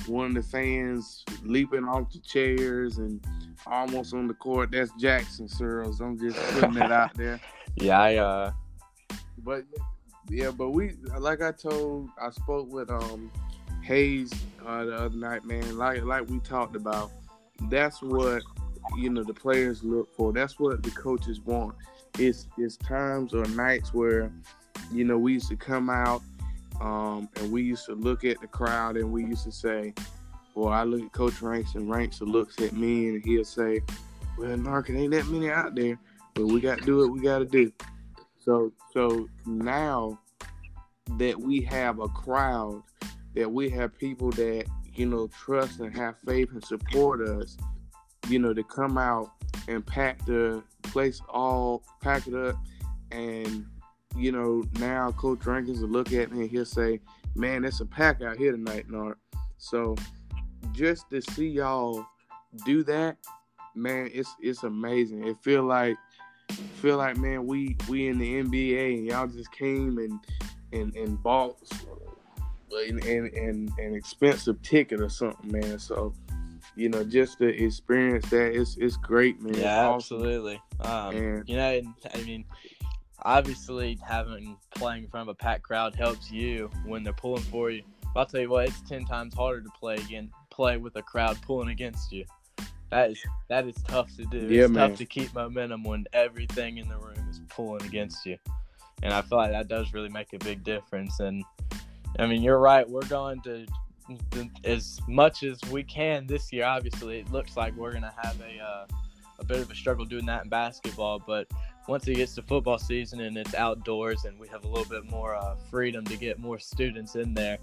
one 0.06 0.28
of 0.28 0.34
the 0.34 0.42
fans 0.42 1.24
leaping 1.44 1.84
off 1.84 2.10
the 2.12 2.18
chairs 2.20 2.98
and 2.98 3.24
almost 3.66 4.14
on 4.14 4.26
the 4.26 4.34
court. 4.34 4.70
That's 4.72 4.90
Jackson 4.98 5.48
Searles. 5.48 6.00
I'm 6.00 6.18
just 6.18 6.36
putting 6.54 6.74
that 6.74 6.92
out 6.92 7.14
there. 7.14 7.40
Yeah, 7.76 7.98
I 7.98 8.16
uh 8.16 8.52
but 9.38 9.64
yeah, 10.28 10.50
but 10.50 10.72
we 10.72 10.92
like 11.18 11.40
I 11.40 11.52
told 11.52 12.10
I 12.20 12.28
spoke 12.28 12.70
with 12.70 12.90
um 12.90 13.30
Hayes 13.82 14.30
uh, 14.66 14.84
the 14.84 14.94
other 14.94 15.16
night, 15.16 15.46
man. 15.46 15.78
Like 15.78 16.02
like 16.04 16.28
we 16.28 16.38
talked 16.40 16.76
about, 16.76 17.10
that's 17.70 18.02
what 18.02 18.42
you 18.96 19.10
know 19.10 19.22
the 19.22 19.34
players 19.34 19.82
look 19.82 20.14
for. 20.14 20.32
That's 20.32 20.58
what 20.58 20.82
the 20.82 20.90
coaches 20.90 21.40
want. 21.40 21.74
It's 22.18 22.46
it's 22.58 22.76
times 22.76 23.34
or 23.34 23.44
nights 23.46 23.94
where 23.94 24.32
you 24.92 25.04
know 25.04 25.18
we 25.18 25.34
used 25.34 25.48
to 25.48 25.56
come 25.56 25.88
out 25.88 26.22
um, 26.80 27.28
and 27.36 27.52
we 27.52 27.62
used 27.62 27.86
to 27.86 27.94
look 27.94 28.24
at 28.24 28.40
the 28.40 28.46
crowd 28.46 28.96
and 28.96 29.12
we 29.12 29.24
used 29.24 29.44
to 29.44 29.52
say, 29.52 29.94
well, 30.54 30.72
I 30.72 30.82
look 30.82 31.02
at 31.02 31.12
Coach 31.12 31.40
Ranks 31.40 31.74
and 31.74 31.88
Ranks 31.88 32.20
looks 32.20 32.60
at 32.60 32.72
me 32.72 33.08
and 33.08 33.24
he'll 33.24 33.44
say, 33.44 33.80
well, 34.36 34.56
Nart, 34.56 34.88
it 34.88 34.98
ain't 34.98 35.12
that 35.12 35.26
many 35.26 35.50
out 35.50 35.74
there, 35.74 35.98
but 36.34 36.46
we 36.46 36.60
got 36.60 36.78
to 36.78 36.84
do 36.84 36.98
what 36.98 37.12
we 37.12 37.20
got 37.20 37.38
to 37.38 37.44
do. 37.44 37.72
So, 38.38 38.72
so 38.92 39.28
now 39.46 40.18
that 41.18 41.38
we 41.38 41.60
have 41.62 42.00
a 42.00 42.08
crowd, 42.08 42.82
that 43.34 43.50
we 43.50 43.70
have 43.70 43.96
people 43.96 44.30
that, 44.32 44.64
you 44.94 45.06
know, 45.06 45.28
trust 45.28 45.80
and 45.80 45.94
have 45.96 46.16
faith 46.26 46.50
and 46.52 46.64
support 46.64 47.20
us, 47.20 47.56
you 48.28 48.38
know, 48.38 48.54
to 48.54 48.62
come 48.62 48.98
out 48.98 49.32
and 49.68 49.84
pack 49.84 50.24
the 50.26 50.62
place 50.82 51.20
all, 51.28 51.82
pack 52.00 52.26
it 52.26 52.34
up 52.34 52.56
and 53.10 53.66
you 54.16 54.32
know, 54.32 54.62
now 54.78 55.10
Coach 55.12 55.46
Rankins 55.46 55.80
will 55.80 55.88
look 55.88 56.12
at 56.12 56.32
me 56.32 56.42
and 56.42 56.50
he'll 56.50 56.64
say, 56.64 57.00
Man, 57.34 57.64
it's 57.64 57.80
a 57.80 57.86
pack 57.86 58.20
out 58.20 58.36
here 58.36 58.52
tonight, 58.52 58.88
Nart. 58.88 59.14
So 59.56 59.96
just 60.72 61.08
to 61.10 61.22
see 61.22 61.48
y'all 61.48 62.04
do 62.66 62.82
that, 62.84 63.16
man, 63.74 64.10
it's 64.12 64.34
it's 64.40 64.64
amazing. 64.64 65.26
It 65.26 65.36
feel 65.42 65.62
like 65.62 65.96
feel 66.74 66.98
like 66.98 67.16
man, 67.16 67.46
we 67.46 67.76
we 67.88 68.08
in 68.08 68.18
the 68.18 68.42
NBA 68.42 68.98
and 68.98 69.06
y'all 69.06 69.26
just 69.26 69.50
came 69.52 69.98
and 69.98 70.20
and 70.72 70.94
and 70.94 71.22
bought 71.22 71.56
and, 72.70 73.02
and 73.04 73.70
an 73.78 73.94
expensive 73.94 74.60
ticket 74.62 75.00
or 75.00 75.08
something, 75.08 75.50
man. 75.50 75.78
So 75.78 76.12
you 76.76 76.88
know, 76.88 77.04
just 77.04 77.38
to 77.38 77.46
experience 77.46 78.28
that, 78.30 78.58
it's 78.58 78.76
it's 78.76 78.96
great, 78.96 79.40
man. 79.40 79.54
Yeah, 79.54 79.86
awesome. 79.86 80.16
absolutely. 80.16 80.62
Um, 80.80 81.16
and, 81.16 81.48
you 81.48 81.56
know, 81.56 81.82
I 82.14 82.22
mean, 82.22 82.44
obviously 83.22 83.98
having 84.06 84.56
playing 84.74 85.04
in 85.04 85.10
front 85.10 85.28
of 85.28 85.34
a 85.34 85.36
packed 85.36 85.62
crowd 85.62 85.94
helps 85.94 86.30
you 86.30 86.70
when 86.84 87.02
they're 87.04 87.12
pulling 87.12 87.42
for 87.42 87.70
you. 87.70 87.82
But 88.14 88.20
I'll 88.20 88.26
tell 88.26 88.40
you 88.40 88.50
what, 88.50 88.68
it's 88.68 88.80
ten 88.82 89.04
times 89.04 89.34
harder 89.34 89.62
to 89.62 89.70
play 89.78 89.94
again 89.96 90.30
play 90.50 90.76
with 90.76 90.96
a 90.96 91.02
crowd 91.02 91.38
pulling 91.42 91.70
against 91.70 92.12
you. 92.12 92.24
That 92.90 93.10
is 93.10 93.22
that 93.48 93.66
is 93.66 93.76
tough 93.88 94.14
to 94.16 94.24
do. 94.26 94.46
Yeah, 94.48 94.64
it's 94.64 94.72
man. 94.72 94.90
tough 94.90 94.98
to 94.98 95.06
keep 95.06 95.34
momentum 95.34 95.82
when 95.82 96.04
everything 96.12 96.78
in 96.78 96.88
the 96.88 96.96
room 96.98 97.26
is 97.30 97.40
pulling 97.48 97.82
against 97.84 98.26
you. 98.26 98.36
And 99.02 99.12
I 99.12 99.22
feel 99.22 99.38
like 99.38 99.50
that 99.50 99.68
does 99.68 99.92
really 99.92 100.10
make 100.10 100.32
a 100.32 100.38
big 100.38 100.62
difference. 100.62 101.18
And 101.20 101.42
I 102.18 102.26
mean, 102.26 102.42
you're 102.42 102.58
right. 102.58 102.88
We're 102.88 103.06
going 103.06 103.40
to 103.42 103.66
as 104.64 105.00
much 105.08 105.42
as 105.42 105.60
we 105.70 105.82
can 105.82 106.26
this 106.26 106.52
year. 106.52 106.64
Obviously, 106.64 107.20
it 107.20 107.30
looks 107.30 107.56
like 107.56 107.74
we're 107.76 107.90
going 107.92 108.02
to 108.02 108.14
have 108.22 108.40
a 108.40 108.62
uh, 108.62 108.86
a 109.38 109.44
bit 109.44 109.58
of 109.58 109.70
a 109.70 109.74
struggle 109.74 110.04
doing 110.04 110.26
that 110.26 110.44
in 110.44 110.48
basketball, 110.48 111.18
but 111.18 111.46
once 111.88 112.06
it 112.06 112.14
gets 112.14 112.34
to 112.36 112.42
football 112.42 112.78
season 112.78 113.20
and 113.20 113.36
it's 113.36 113.54
outdoors 113.54 114.24
and 114.24 114.38
we 114.38 114.46
have 114.48 114.64
a 114.64 114.68
little 114.68 114.88
bit 114.88 115.04
more 115.10 115.34
uh, 115.34 115.56
freedom 115.70 116.04
to 116.04 116.16
get 116.16 116.38
more 116.38 116.58
students 116.58 117.16
in 117.16 117.34
there, 117.34 117.58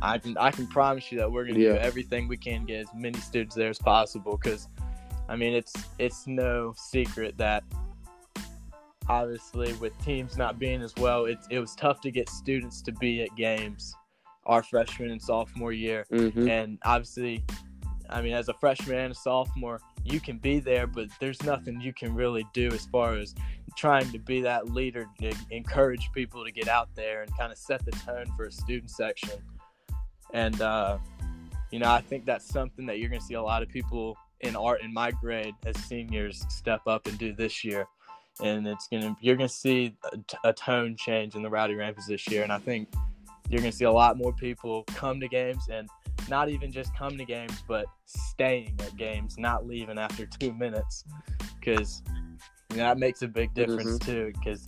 I 0.00 0.18
can 0.18 0.36
I 0.38 0.50
can 0.50 0.66
promise 0.66 1.12
you 1.12 1.18
that 1.18 1.30
we're 1.30 1.44
gonna 1.44 1.58
yeah. 1.58 1.72
do 1.72 1.78
everything 1.78 2.28
we 2.28 2.36
can 2.36 2.64
get 2.64 2.80
as 2.80 2.88
many 2.94 3.18
students 3.20 3.54
there 3.54 3.68
as 3.68 3.78
possible. 3.78 4.38
Because, 4.42 4.68
I 5.28 5.36
mean, 5.36 5.52
it's 5.52 5.74
it's 5.98 6.26
no 6.26 6.74
secret 6.76 7.36
that 7.38 7.64
obviously 9.08 9.72
with 9.74 9.98
teams 10.04 10.36
not 10.36 10.58
being 10.58 10.82
as 10.82 10.94
well, 10.96 11.26
it 11.26 11.38
it 11.50 11.58
was 11.58 11.74
tough 11.74 12.00
to 12.02 12.10
get 12.10 12.28
students 12.28 12.80
to 12.82 12.92
be 12.92 13.22
at 13.22 13.34
games 13.36 13.94
our 14.48 14.62
freshman 14.62 15.10
and 15.10 15.22
sophomore 15.22 15.72
year, 15.72 16.06
mm-hmm. 16.10 16.48
and 16.48 16.78
obviously 16.84 17.44
I 18.10 18.22
mean, 18.22 18.32
as 18.32 18.48
a 18.48 18.54
freshman 18.54 18.98
and 18.98 19.12
a 19.12 19.14
sophomore, 19.14 19.80
you 20.04 20.20
can 20.20 20.38
be 20.38 20.60
there, 20.60 20.86
but 20.86 21.08
there's 21.20 21.42
nothing 21.42 21.80
you 21.80 21.92
can 21.92 22.14
really 22.14 22.46
do 22.54 22.68
as 22.68 22.86
far 22.86 23.14
as 23.14 23.34
trying 23.76 24.10
to 24.12 24.18
be 24.18 24.40
that 24.40 24.70
leader 24.70 25.06
to 25.20 25.32
encourage 25.50 26.10
people 26.12 26.44
to 26.44 26.50
get 26.50 26.68
out 26.68 26.88
there 26.94 27.22
and 27.22 27.36
kind 27.36 27.52
of 27.52 27.58
set 27.58 27.84
the 27.84 27.92
tone 27.92 28.26
for 28.36 28.46
a 28.46 28.52
student 28.52 28.90
section. 28.90 29.38
And 30.32 30.60
uh, 30.60 30.98
you 31.70 31.78
know, 31.78 31.90
I 31.90 32.00
think 32.00 32.24
that's 32.24 32.46
something 32.46 32.86
that 32.86 32.98
you're 32.98 33.10
going 33.10 33.20
to 33.20 33.26
see 33.26 33.34
a 33.34 33.42
lot 33.42 33.62
of 33.62 33.68
people 33.68 34.16
in 34.40 34.56
art 34.56 34.80
in 34.82 34.92
my 34.92 35.10
grade 35.10 35.54
as 35.66 35.76
seniors 35.84 36.44
step 36.48 36.80
up 36.86 37.06
and 37.06 37.18
do 37.18 37.34
this 37.34 37.64
year. 37.64 37.86
And 38.40 38.66
it's 38.68 38.86
gonna 38.86 39.16
you're 39.20 39.34
gonna 39.34 39.48
see 39.48 39.96
a, 40.12 40.48
a 40.50 40.52
tone 40.52 40.94
change 40.96 41.34
in 41.34 41.42
the 41.42 41.50
Rowdy 41.50 41.74
Rampants 41.74 42.06
this 42.06 42.28
year, 42.28 42.44
and 42.44 42.52
I 42.52 42.58
think 42.58 42.88
you're 43.48 43.60
gonna 43.60 43.72
see 43.72 43.84
a 43.84 43.92
lot 43.92 44.16
more 44.16 44.32
people 44.32 44.84
come 44.94 45.20
to 45.20 45.28
games 45.28 45.68
and 45.70 45.88
not 46.28 46.48
even 46.48 46.70
just 46.70 46.94
come 46.96 47.16
to 47.16 47.24
games, 47.24 47.62
but 47.66 47.86
staying 48.04 48.78
at 48.80 48.96
games, 48.96 49.38
not 49.38 49.66
leaving 49.66 49.98
after 49.98 50.26
two 50.38 50.52
minutes, 50.52 51.04
because 51.58 52.02
you 52.70 52.78
know, 52.78 52.84
that 52.84 52.98
makes 52.98 53.22
a 53.22 53.28
big 53.28 53.54
difference 53.54 53.98
mm-hmm. 53.98 54.10
too. 54.10 54.32
Because 54.34 54.66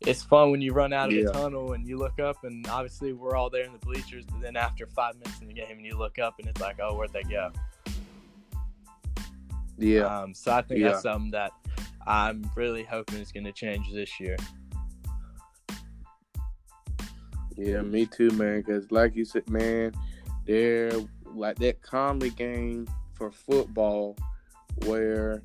it's 0.00 0.22
fun 0.22 0.50
when 0.50 0.60
you 0.60 0.72
run 0.72 0.92
out 0.92 1.08
of 1.08 1.14
yeah. 1.14 1.24
the 1.26 1.32
tunnel 1.32 1.72
and 1.72 1.86
you 1.86 1.96
look 1.96 2.18
up, 2.18 2.44
and 2.44 2.66
obviously 2.68 3.12
we're 3.12 3.36
all 3.36 3.50
there 3.50 3.64
in 3.64 3.72
the 3.72 3.78
bleachers, 3.78 4.24
but 4.26 4.40
then 4.40 4.56
after 4.56 4.86
five 4.86 5.14
minutes 5.14 5.40
in 5.40 5.48
the 5.48 5.54
game, 5.54 5.70
and 5.70 5.84
you 5.84 5.96
look 5.96 6.18
up 6.18 6.34
and 6.38 6.48
it's 6.48 6.60
like, 6.60 6.78
oh, 6.82 6.94
where'd 6.94 7.12
they 7.12 7.22
go? 7.22 7.50
Yeah. 9.78 10.02
Um, 10.02 10.34
so 10.34 10.52
I 10.52 10.62
think 10.62 10.80
yeah. 10.80 10.90
that's 10.90 11.02
something 11.02 11.30
that 11.30 11.52
I'm 12.06 12.50
really 12.54 12.82
hoping 12.82 13.18
is 13.18 13.32
going 13.32 13.44
to 13.44 13.52
change 13.52 13.90
this 13.92 14.20
year. 14.20 14.36
Yeah, 17.60 17.82
me 17.82 18.06
too, 18.06 18.30
man. 18.30 18.60
Because 18.60 18.90
like 18.90 19.14
you 19.14 19.24
said, 19.24 19.48
man, 19.48 19.92
they're 20.46 20.92
like 21.34 21.58
that 21.58 21.82
Conley 21.82 22.30
game 22.30 22.88
for 23.14 23.30
football 23.30 24.16
where 24.86 25.42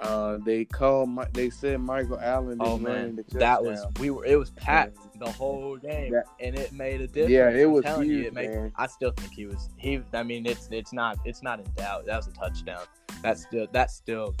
uh, 0.00 0.38
they 0.44 0.64
called. 0.64 1.16
They 1.32 1.50
said 1.50 1.80
Michael 1.80 2.18
Allen. 2.20 2.58
Oh 2.60 2.78
man, 2.78 3.24
that 3.32 3.62
was 3.62 3.84
we 4.00 4.10
were. 4.10 4.24
It 4.24 4.36
was 4.36 4.50
packed 4.50 4.98
the 5.18 5.30
whole 5.30 5.76
game, 5.76 6.12
that, 6.12 6.24
and 6.40 6.58
it 6.58 6.72
made 6.72 7.00
a 7.00 7.06
difference. 7.06 7.30
Yeah, 7.30 7.50
it 7.50 7.70
was 7.70 7.84
huge, 7.84 8.06
you, 8.06 8.24
it 8.24 8.34
made, 8.34 8.50
man. 8.50 8.72
I 8.76 8.86
still 8.86 9.12
think 9.12 9.32
he 9.32 9.46
was. 9.46 9.68
He. 9.76 10.02
I 10.12 10.22
mean, 10.22 10.46
it's 10.46 10.68
it's 10.72 10.92
not 10.92 11.18
it's 11.24 11.42
not 11.42 11.60
in 11.60 11.66
doubt. 11.76 12.06
That 12.06 12.16
was 12.16 12.26
a 12.26 12.32
touchdown. 12.32 12.84
That 13.22 13.38
still 13.38 13.66
that 13.72 13.90
still 13.90 14.34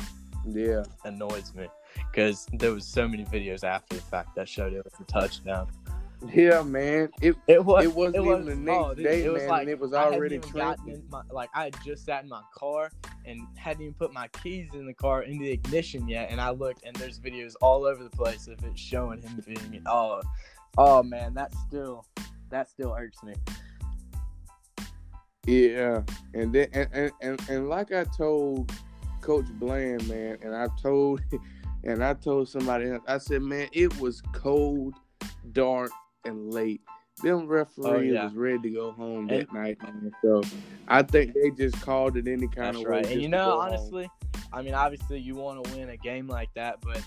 yeah 0.44 0.82
annoys 1.04 1.54
me 1.54 1.68
because 2.10 2.48
there 2.54 2.72
was 2.72 2.84
so 2.84 3.06
many 3.06 3.24
videos 3.24 3.62
after 3.62 3.94
the 3.94 4.02
fact 4.02 4.34
that 4.34 4.48
showed 4.48 4.72
it 4.72 4.84
was 4.84 4.94
a 5.00 5.04
touchdown. 5.04 5.68
Yeah, 6.28 6.62
man. 6.62 7.08
It 7.20 7.36
it 7.46 7.64
was 7.64 7.84
it 7.84 7.94
wasn't 7.94 8.16
it 8.16 8.20
was, 8.20 8.40
even 8.40 8.64
the 8.64 8.72
next 8.72 8.78
oh, 8.78 8.94
day, 8.94 9.24
it 9.24 9.32
was 9.32 9.42
man. 9.42 9.50
Like, 9.50 9.68
it 9.68 9.78
was 9.78 9.92
already 9.92 10.38
trending. 10.38 11.02
My, 11.10 11.22
like 11.30 11.50
I 11.54 11.64
had 11.64 11.76
just 11.84 12.04
sat 12.04 12.22
in 12.22 12.28
my 12.28 12.42
car 12.54 12.90
and 13.24 13.40
hadn't 13.56 13.82
even 13.82 13.94
put 13.94 14.12
my 14.12 14.28
keys 14.28 14.68
in 14.74 14.86
the 14.86 14.94
car 14.94 15.22
in 15.22 15.38
the 15.38 15.50
ignition 15.50 16.08
yet, 16.08 16.30
and 16.30 16.40
I 16.40 16.50
looked 16.50 16.84
and 16.84 16.94
there's 16.96 17.18
videos 17.18 17.54
all 17.60 17.84
over 17.84 18.04
the 18.04 18.10
place 18.10 18.46
of 18.46 18.62
it 18.64 18.78
showing 18.78 19.22
him 19.22 19.42
being 19.46 19.74
it. 19.74 19.82
Oh, 19.86 20.20
oh 20.78 21.02
man, 21.02 21.34
that 21.34 21.52
still 21.66 22.06
that 22.50 22.70
still 22.70 22.94
irks 22.96 23.22
me. 23.22 23.34
Yeah, 25.46 26.02
and 26.34 26.52
then 26.52 26.68
and, 26.72 26.88
and, 26.92 27.12
and, 27.20 27.48
and 27.48 27.68
like 27.68 27.92
I 27.92 28.04
told 28.04 28.72
Coach 29.22 29.46
Bland, 29.54 30.08
man, 30.08 30.38
and 30.42 30.54
I 30.54 30.68
told 30.80 31.20
and 31.84 32.04
I 32.04 32.14
told 32.14 32.48
somebody 32.48 32.90
else, 32.90 33.02
I 33.08 33.18
said, 33.18 33.42
man, 33.42 33.68
it 33.72 33.98
was 33.98 34.22
cold, 34.32 34.94
dark, 35.50 35.90
and 36.24 36.52
late. 36.52 36.80
Them 37.22 37.46
referees 37.46 37.86
oh, 37.86 37.98
yeah. 37.98 38.24
was 38.24 38.34
ready 38.34 38.58
to 38.62 38.70
go 38.70 38.92
home 38.92 39.26
that 39.28 39.40
and, 39.40 39.52
night, 39.52 39.82
man. 39.82 40.12
So 40.22 40.42
I 40.88 41.02
think 41.02 41.34
they 41.34 41.50
just 41.50 41.80
called 41.82 42.16
it 42.16 42.26
any 42.26 42.48
kind 42.48 42.76
of 42.76 42.84
right. 42.84 43.04
way. 43.04 43.12
And 43.12 43.22
you 43.22 43.28
know, 43.28 43.60
honestly, 43.60 44.04
home. 44.04 44.42
I 44.52 44.62
mean, 44.62 44.74
obviously 44.74 45.20
you 45.20 45.34
want 45.34 45.62
to 45.62 45.76
win 45.76 45.90
a 45.90 45.96
game 45.96 46.26
like 46.26 46.48
that, 46.54 46.80
but 46.80 47.02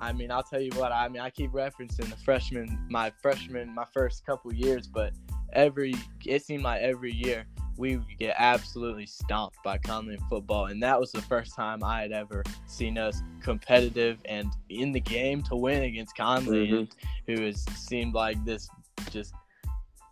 I 0.00 0.12
mean, 0.12 0.30
I'll 0.30 0.44
tell 0.44 0.60
you 0.60 0.70
what. 0.76 0.92
I 0.92 1.08
mean, 1.08 1.20
I 1.20 1.30
keep 1.30 1.50
referencing 1.50 2.08
the 2.08 2.16
freshman, 2.24 2.78
my 2.88 3.10
freshman, 3.20 3.74
my 3.74 3.84
first 3.92 4.24
couple 4.24 4.52
years, 4.54 4.86
but 4.86 5.12
every 5.52 5.94
it 6.24 6.44
seemed 6.44 6.62
like 6.62 6.80
every 6.82 7.12
year 7.12 7.46
we 7.78 7.96
would 7.96 8.18
get 8.18 8.34
absolutely 8.38 9.06
stomped 9.06 9.56
by 9.62 9.78
Conley 9.78 10.18
football, 10.28 10.66
and 10.66 10.82
that 10.82 10.98
was 10.98 11.12
the 11.12 11.22
first 11.22 11.54
time 11.54 11.82
I 11.84 12.02
had 12.02 12.12
ever 12.12 12.42
seen 12.66 12.98
us 12.98 13.22
competitive 13.40 14.18
and 14.24 14.50
in 14.68 14.90
the 14.90 15.00
game 15.00 15.42
to 15.44 15.56
win 15.56 15.84
against 15.84 16.16
Conley, 16.16 16.68
mm-hmm. 16.68 17.32
who 17.32 17.44
has 17.44 17.64
seemed 17.76 18.14
like 18.14 18.44
this 18.44 18.68
just 19.10 19.32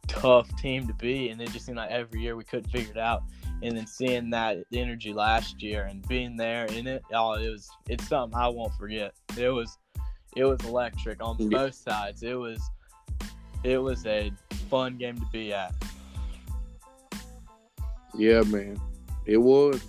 tough 0.07 0.49
team 0.57 0.87
to 0.87 0.95
beat, 0.95 1.31
and 1.31 1.43
it 1.43 1.51
just 1.51 1.67
seemed 1.67 1.79
like 1.79 1.91
every 1.91 2.21
year 2.21 2.37
we 2.37 2.45
couldn't 2.45 2.71
figure 2.71 2.93
it 2.93 2.99
out. 2.99 3.25
And 3.63 3.77
then 3.77 3.87
seeing 3.87 4.31
that 4.31 4.59
energy 4.73 5.13
last 5.13 5.61
year 5.61 5.85
and 5.91 6.07
being 6.07 6.37
there 6.37 6.67
in 6.67 6.87
it, 6.87 7.03
oh, 7.13 7.33
it 7.33 7.49
was 7.51 7.69
it's 7.89 8.07
something 8.07 8.39
I 8.39 8.49
won't 8.49 8.75
forget. 8.75 9.13
It 9.37 9.49
was 9.49 9.77
it 10.37 10.45
was 10.45 10.63
electric 10.65 11.21
on 11.21 11.37
both 11.49 11.75
sides. 11.75 12.23
It 12.23 12.35
was 12.35 12.61
it 13.65 13.79
was 13.79 14.07
a 14.07 14.31
fun 14.71 14.99
game 14.99 15.19
to 15.19 15.27
be 15.33 15.53
at. 15.53 15.75
Yeah, 18.17 18.43
man. 18.43 18.81
It 19.27 19.37
was. 19.37 19.83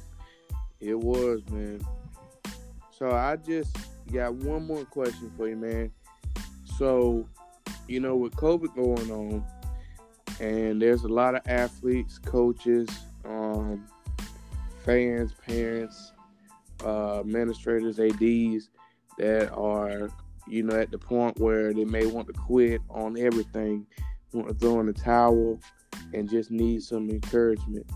It 0.79 0.99
was, 0.99 1.41
man. 1.49 1.79
So 2.91 3.11
I 3.11 3.37
just 3.37 3.75
got 4.11 4.33
one 4.35 4.67
more 4.67 4.83
question 4.85 5.31
for 5.37 5.47
you, 5.47 5.55
man. 5.55 5.91
So, 6.77 7.27
you 7.87 7.99
know, 7.99 8.15
with 8.15 8.33
COVID 8.35 8.75
going 8.75 9.11
on, 9.11 9.45
and 10.39 10.81
there's 10.81 11.03
a 11.03 11.07
lot 11.07 11.35
of 11.35 11.41
athletes, 11.47 12.19
coaches, 12.19 12.87
um, 13.25 13.87
fans, 14.83 15.33
parents, 15.33 16.11
uh, 16.83 17.21
administrators, 17.21 17.99
ADs 17.99 18.69
that 19.17 19.51
are, 19.53 20.09
you 20.47 20.63
know, 20.63 20.75
at 20.77 20.91
the 20.91 20.97
point 20.97 21.39
where 21.39 21.73
they 21.73 21.85
may 21.85 22.05
want 22.05 22.27
to 22.27 22.33
quit 22.33 22.81
on 22.89 23.17
everything, 23.17 23.87
want 24.33 24.49
to 24.49 24.53
throw 24.53 24.79
in 24.79 24.85
the 24.85 24.93
towel, 24.93 25.59
and 26.13 26.29
just 26.29 26.51
need 26.51 26.83
some 26.83 27.09
encouragement. 27.09 27.89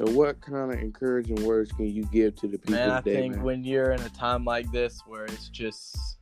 So, 0.00 0.10
what 0.12 0.40
kind 0.40 0.72
of 0.72 0.80
encouraging 0.80 1.44
words 1.44 1.72
can 1.72 1.86
you 1.86 2.04
give 2.06 2.34
to 2.36 2.48
the 2.48 2.56
people? 2.56 2.76
Man, 2.76 2.90
I 2.90 3.02
think 3.02 3.34
man? 3.34 3.44
when 3.44 3.64
you're 3.64 3.90
in 3.90 4.00
a 4.00 4.08
time 4.08 4.46
like 4.46 4.70
this 4.72 5.02
where 5.06 5.26
it's 5.26 5.50
just 5.50 6.16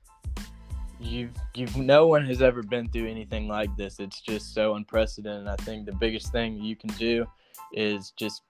you've 0.98 1.30
you've 1.54 1.76
no 1.76 2.08
one 2.08 2.26
has 2.26 2.42
ever 2.42 2.64
been 2.64 2.88
through 2.88 3.06
anything 3.06 3.46
like 3.46 3.76
this. 3.76 4.00
It's 4.00 4.20
just 4.20 4.52
so 4.52 4.74
unprecedented. 4.74 5.46
I 5.46 5.54
think 5.62 5.86
the 5.86 5.92
biggest 5.92 6.32
thing 6.32 6.56
you 6.56 6.74
can 6.74 6.90
do 6.94 7.24
is 7.72 8.12
just 8.18 8.42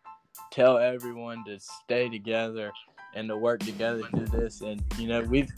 tell 0.50 0.78
everyone 0.78 1.44
to 1.44 1.58
stay 1.60 2.08
together 2.08 2.72
and 3.14 3.28
to 3.28 3.36
work 3.36 3.60
together 3.60 4.04
to 4.04 4.16
do 4.20 4.24
this. 4.24 4.62
And 4.62 4.82
you 4.96 5.08
know, 5.08 5.20
we've 5.20 5.52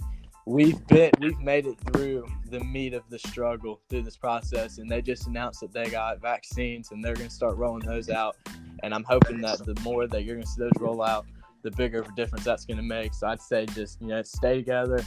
we've 0.47 0.87
been 0.87 1.11
we've 1.21 1.39
made 1.41 1.67
it 1.67 1.79
through 1.79 2.27
the 2.47 2.61
meat 2.61 2.95
of 2.95 3.03
the 3.11 3.19
struggle 3.19 3.81
through 3.89 4.03
this 4.03 4.17
process 4.17 4.79
and 4.79 4.91
they 4.91 5.03
just 5.03 5.27
announced 5.27 5.61
that 5.61 5.73
they 5.73 5.89
got 5.91 6.21
vaccines 6.21 6.91
and 6.93 7.05
they're 7.05 7.15
going 7.15 7.29
to 7.29 7.35
start 7.35 7.57
rolling 7.57 7.87
those 7.87 8.09
out. 8.09 8.37
And 8.83 8.95
i'm 8.95 9.05
hoping 9.05 9.41
that 9.43 9.59
the 9.65 9.79
more 9.83 10.07
that 10.07 10.25
you're 10.25 10.37
going 10.37 10.47
to 10.47 10.51
see 10.51 10.63
those 10.63 10.73
roll 10.81 11.03
out 11.03 11.27
the 11.63 11.71
bigger 11.73 12.01
of 12.01 12.09
a 12.09 12.15
difference 12.15 12.45
that's 12.45 12.65
going 12.65 12.79
to 12.79 12.83
make. 12.83 13.13
So 13.15 13.27
i'd 13.29 13.41
say 13.41 13.67
just 13.67 14.01
you 14.01 14.09
know 14.09 14.23
stay 14.23 14.57
together. 14.57 15.05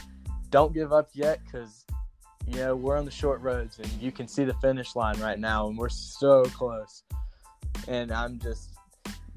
Don't 0.50 0.72
give 0.72 0.92
up 0.92 1.08
yet 1.14 1.40
because 1.44 1.84
you 2.46 2.56
know 2.56 2.76
we're 2.76 2.96
on 2.96 3.04
the 3.04 3.10
short 3.10 3.40
roads 3.40 3.78
and 3.78 3.90
you 4.00 4.12
can 4.12 4.28
see 4.28 4.44
the 4.44 4.54
finish 4.54 4.94
line 4.94 5.18
right 5.20 5.38
now 5.38 5.68
and 5.68 5.76
we're 5.76 5.88
so 5.88 6.44
close. 6.44 7.02
And 7.88 8.12
i'm 8.12 8.38
just 8.38 8.70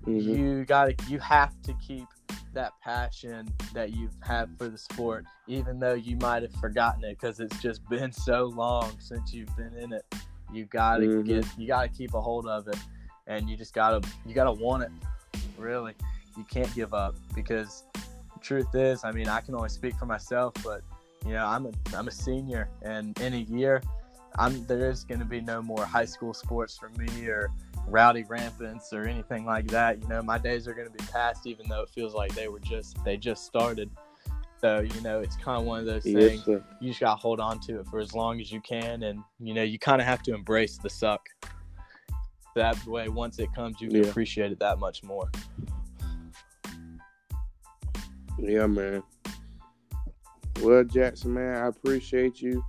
mm-hmm. 0.06 0.20
you 0.20 0.66
gotta 0.66 0.96
you 1.08 1.18
have 1.20 1.60
to 1.64 1.74
keep 1.86 2.06
that 2.54 2.74
passion 2.84 3.48
that 3.74 3.96
you've 3.96 4.16
had 4.22 4.50
for 4.58 4.68
the 4.68 4.78
sport, 4.78 5.26
even 5.48 5.80
though 5.80 5.94
you 5.94 6.18
might 6.18 6.42
have 6.42 6.54
forgotten 6.54 7.04
it 7.04 7.18
because 7.20 7.40
it's 7.40 7.62
just 7.62 7.88
been 7.90 8.12
so 8.12 8.46
long 8.56 8.92
since 9.00 9.34
you've 9.34 9.56
been 9.56 9.74
in 9.76 9.94
it. 9.94 10.06
You 10.54 10.66
gotta 10.66 11.04
mm-hmm. 11.04 11.28
get, 11.28 11.46
you 11.58 11.68
gotta 11.68 11.90
keep 11.90 12.14
a 12.14 12.22
hold 12.22 12.48
of 12.48 12.68
it, 12.68 12.78
and 13.28 13.50
you 13.50 13.58
just 13.58 13.74
gotta, 13.74 14.08
you 14.26 14.34
gotta 14.34 14.54
want 14.54 14.84
it. 14.84 14.92
Really, 15.58 15.94
you 16.38 16.44
can't 16.44 16.74
give 16.74 16.94
up 16.94 17.16
because 17.36 17.84
the 17.94 18.40
truth 18.42 18.74
is, 18.74 19.04
I 19.04 19.12
mean, 19.12 19.28
I 19.28 19.42
can 19.42 19.56
only 19.56 19.70
speak 19.70 19.96
for 19.96 20.06
myself, 20.06 20.54
but 20.64 20.82
you 21.26 21.34
know, 21.34 21.46
I'm 21.46 21.66
a, 21.66 21.72
I'm 21.96 22.08
a 22.08 22.12
senior, 22.12 22.70
and 22.82 23.20
in 23.20 23.34
a 23.34 23.38
year, 23.38 23.82
I'm 24.38 24.66
there 24.66 24.90
is 24.90 25.04
going 25.04 25.20
to 25.20 25.26
be 25.26 25.42
no 25.42 25.62
more 25.62 25.86
high 25.86 26.06
school 26.06 26.34
sports 26.34 26.78
for 26.78 26.90
me 26.90 27.28
or 27.28 27.50
rowdy 27.88 28.24
rampants 28.24 28.94
or 28.94 29.04
anything 29.04 29.46
like 29.46 29.68
that. 29.68 30.02
You 30.02 30.08
know, 30.08 30.22
my 30.22 30.38
days 30.38 30.68
are 30.68 30.74
going 30.74 30.88
to 30.88 30.94
be 30.94 31.04
past, 31.12 31.48
even 31.48 31.68
though 31.68 31.82
it 31.82 31.90
feels 31.90 32.14
like 32.14 32.34
they 32.36 32.48
were 32.48 32.60
just 32.60 33.04
they 33.04 33.18
just 33.18 33.46
started. 33.46 33.90
So 34.60 34.80
you 34.80 35.02
know, 35.02 35.20
it's 35.22 35.36
kind 35.38 35.60
of 35.60 35.66
one 35.66 35.80
of 35.80 35.86
those 35.86 36.04
things. 36.04 36.44
Yes, 36.46 36.62
you 36.80 36.90
just 36.90 37.00
got 37.00 37.16
to 37.16 37.22
hold 37.22 37.40
on 37.40 37.60
to 37.62 37.80
it 37.80 37.88
for 37.88 38.00
as 38.00 38.14
long 38.14 38.40
as 38.40 38.52
you 38.52 38.62
can, 38.62 39.04
and 39.04 39.24
you 39.40 39.54
know, 39.54 39.64
you 39.64 39.80
kind 39.80 40.02
of 40.02 40.08
have 40.08 40.22
to 40.24 40.34
embrace 40.34 40.78
the 40.78 40.90
suck. 40.90 41.28
That 42.56 42.84
way, 42.88 43.08
once 43.08 43.38
it 43.38 43.54
comes, 43.54 43.80
you 43.80 43.88
can 43.88 44.04
yeah. 44.04 44.10
appreciate 44.10 44.52
it 44.52 44.60
that 44.60 44.80
much 44.80 45.04
more. 45.04 45.30
Yeah, 48.40 48.66
man. 48.66 49.04
Well, 50.62 50.84
Jackson, 50.84 51.36
man, 51.36 51.56
I 51.56 51.68
appreciate 51.68 52.42
you 52.42 52.64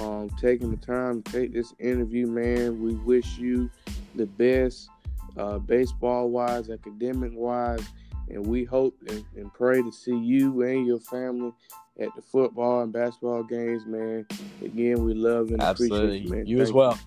um, 0.00 0.30
taking 0.40 0.70
the 0.70 0.76
time 0.76 1.22
to 1.22 1.32
take 1.32 1.52
this 1.52 1.72
interview, 1.78 2.26
man. 2.26 2.82
We 2.82 2.94
wish 2.94 3.38
you 3.38 3.70
the 4.14 4.26
best, 4.26 4.88
uh, 5.36 5.58
baseball 5.58 6.30
wise, 6.30 6.70
academic 6.70 7.32
wise. 7.34 7.84
and 8.28 8.46
we 8.46 8.64
hope 8.64 8.96
and, 9.08 9.24
and 9.36 9.52
pray 9.54 9.82
to 9.82 9.92
see 9.92 10.16
you 10.16 10.62
and 10.62 10.86
your 10.86 11.00
family 11.00 11.52
at 11.98 12.14
the 12.14 12.22
football 12.22 12.82
and 12.82 12.92
basketball 12.92 13.42
games, 13.42 13.86
man. 13.86 14.26
Again, 14.62 15.04
we 15.04 15.14
love 15.14 15.48
and 15.50 15.62
Absolutely. 15.62 15.98
appreciate 15.98 16.22
you, 16.22 16.30
man. 16.30 16.46
You 16.46 16.56
Thank 16.58 16.68
as 16.68 16.72
well. 16.72 16.98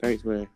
Thanks, 0.00 0.24
man. 0.24 0.48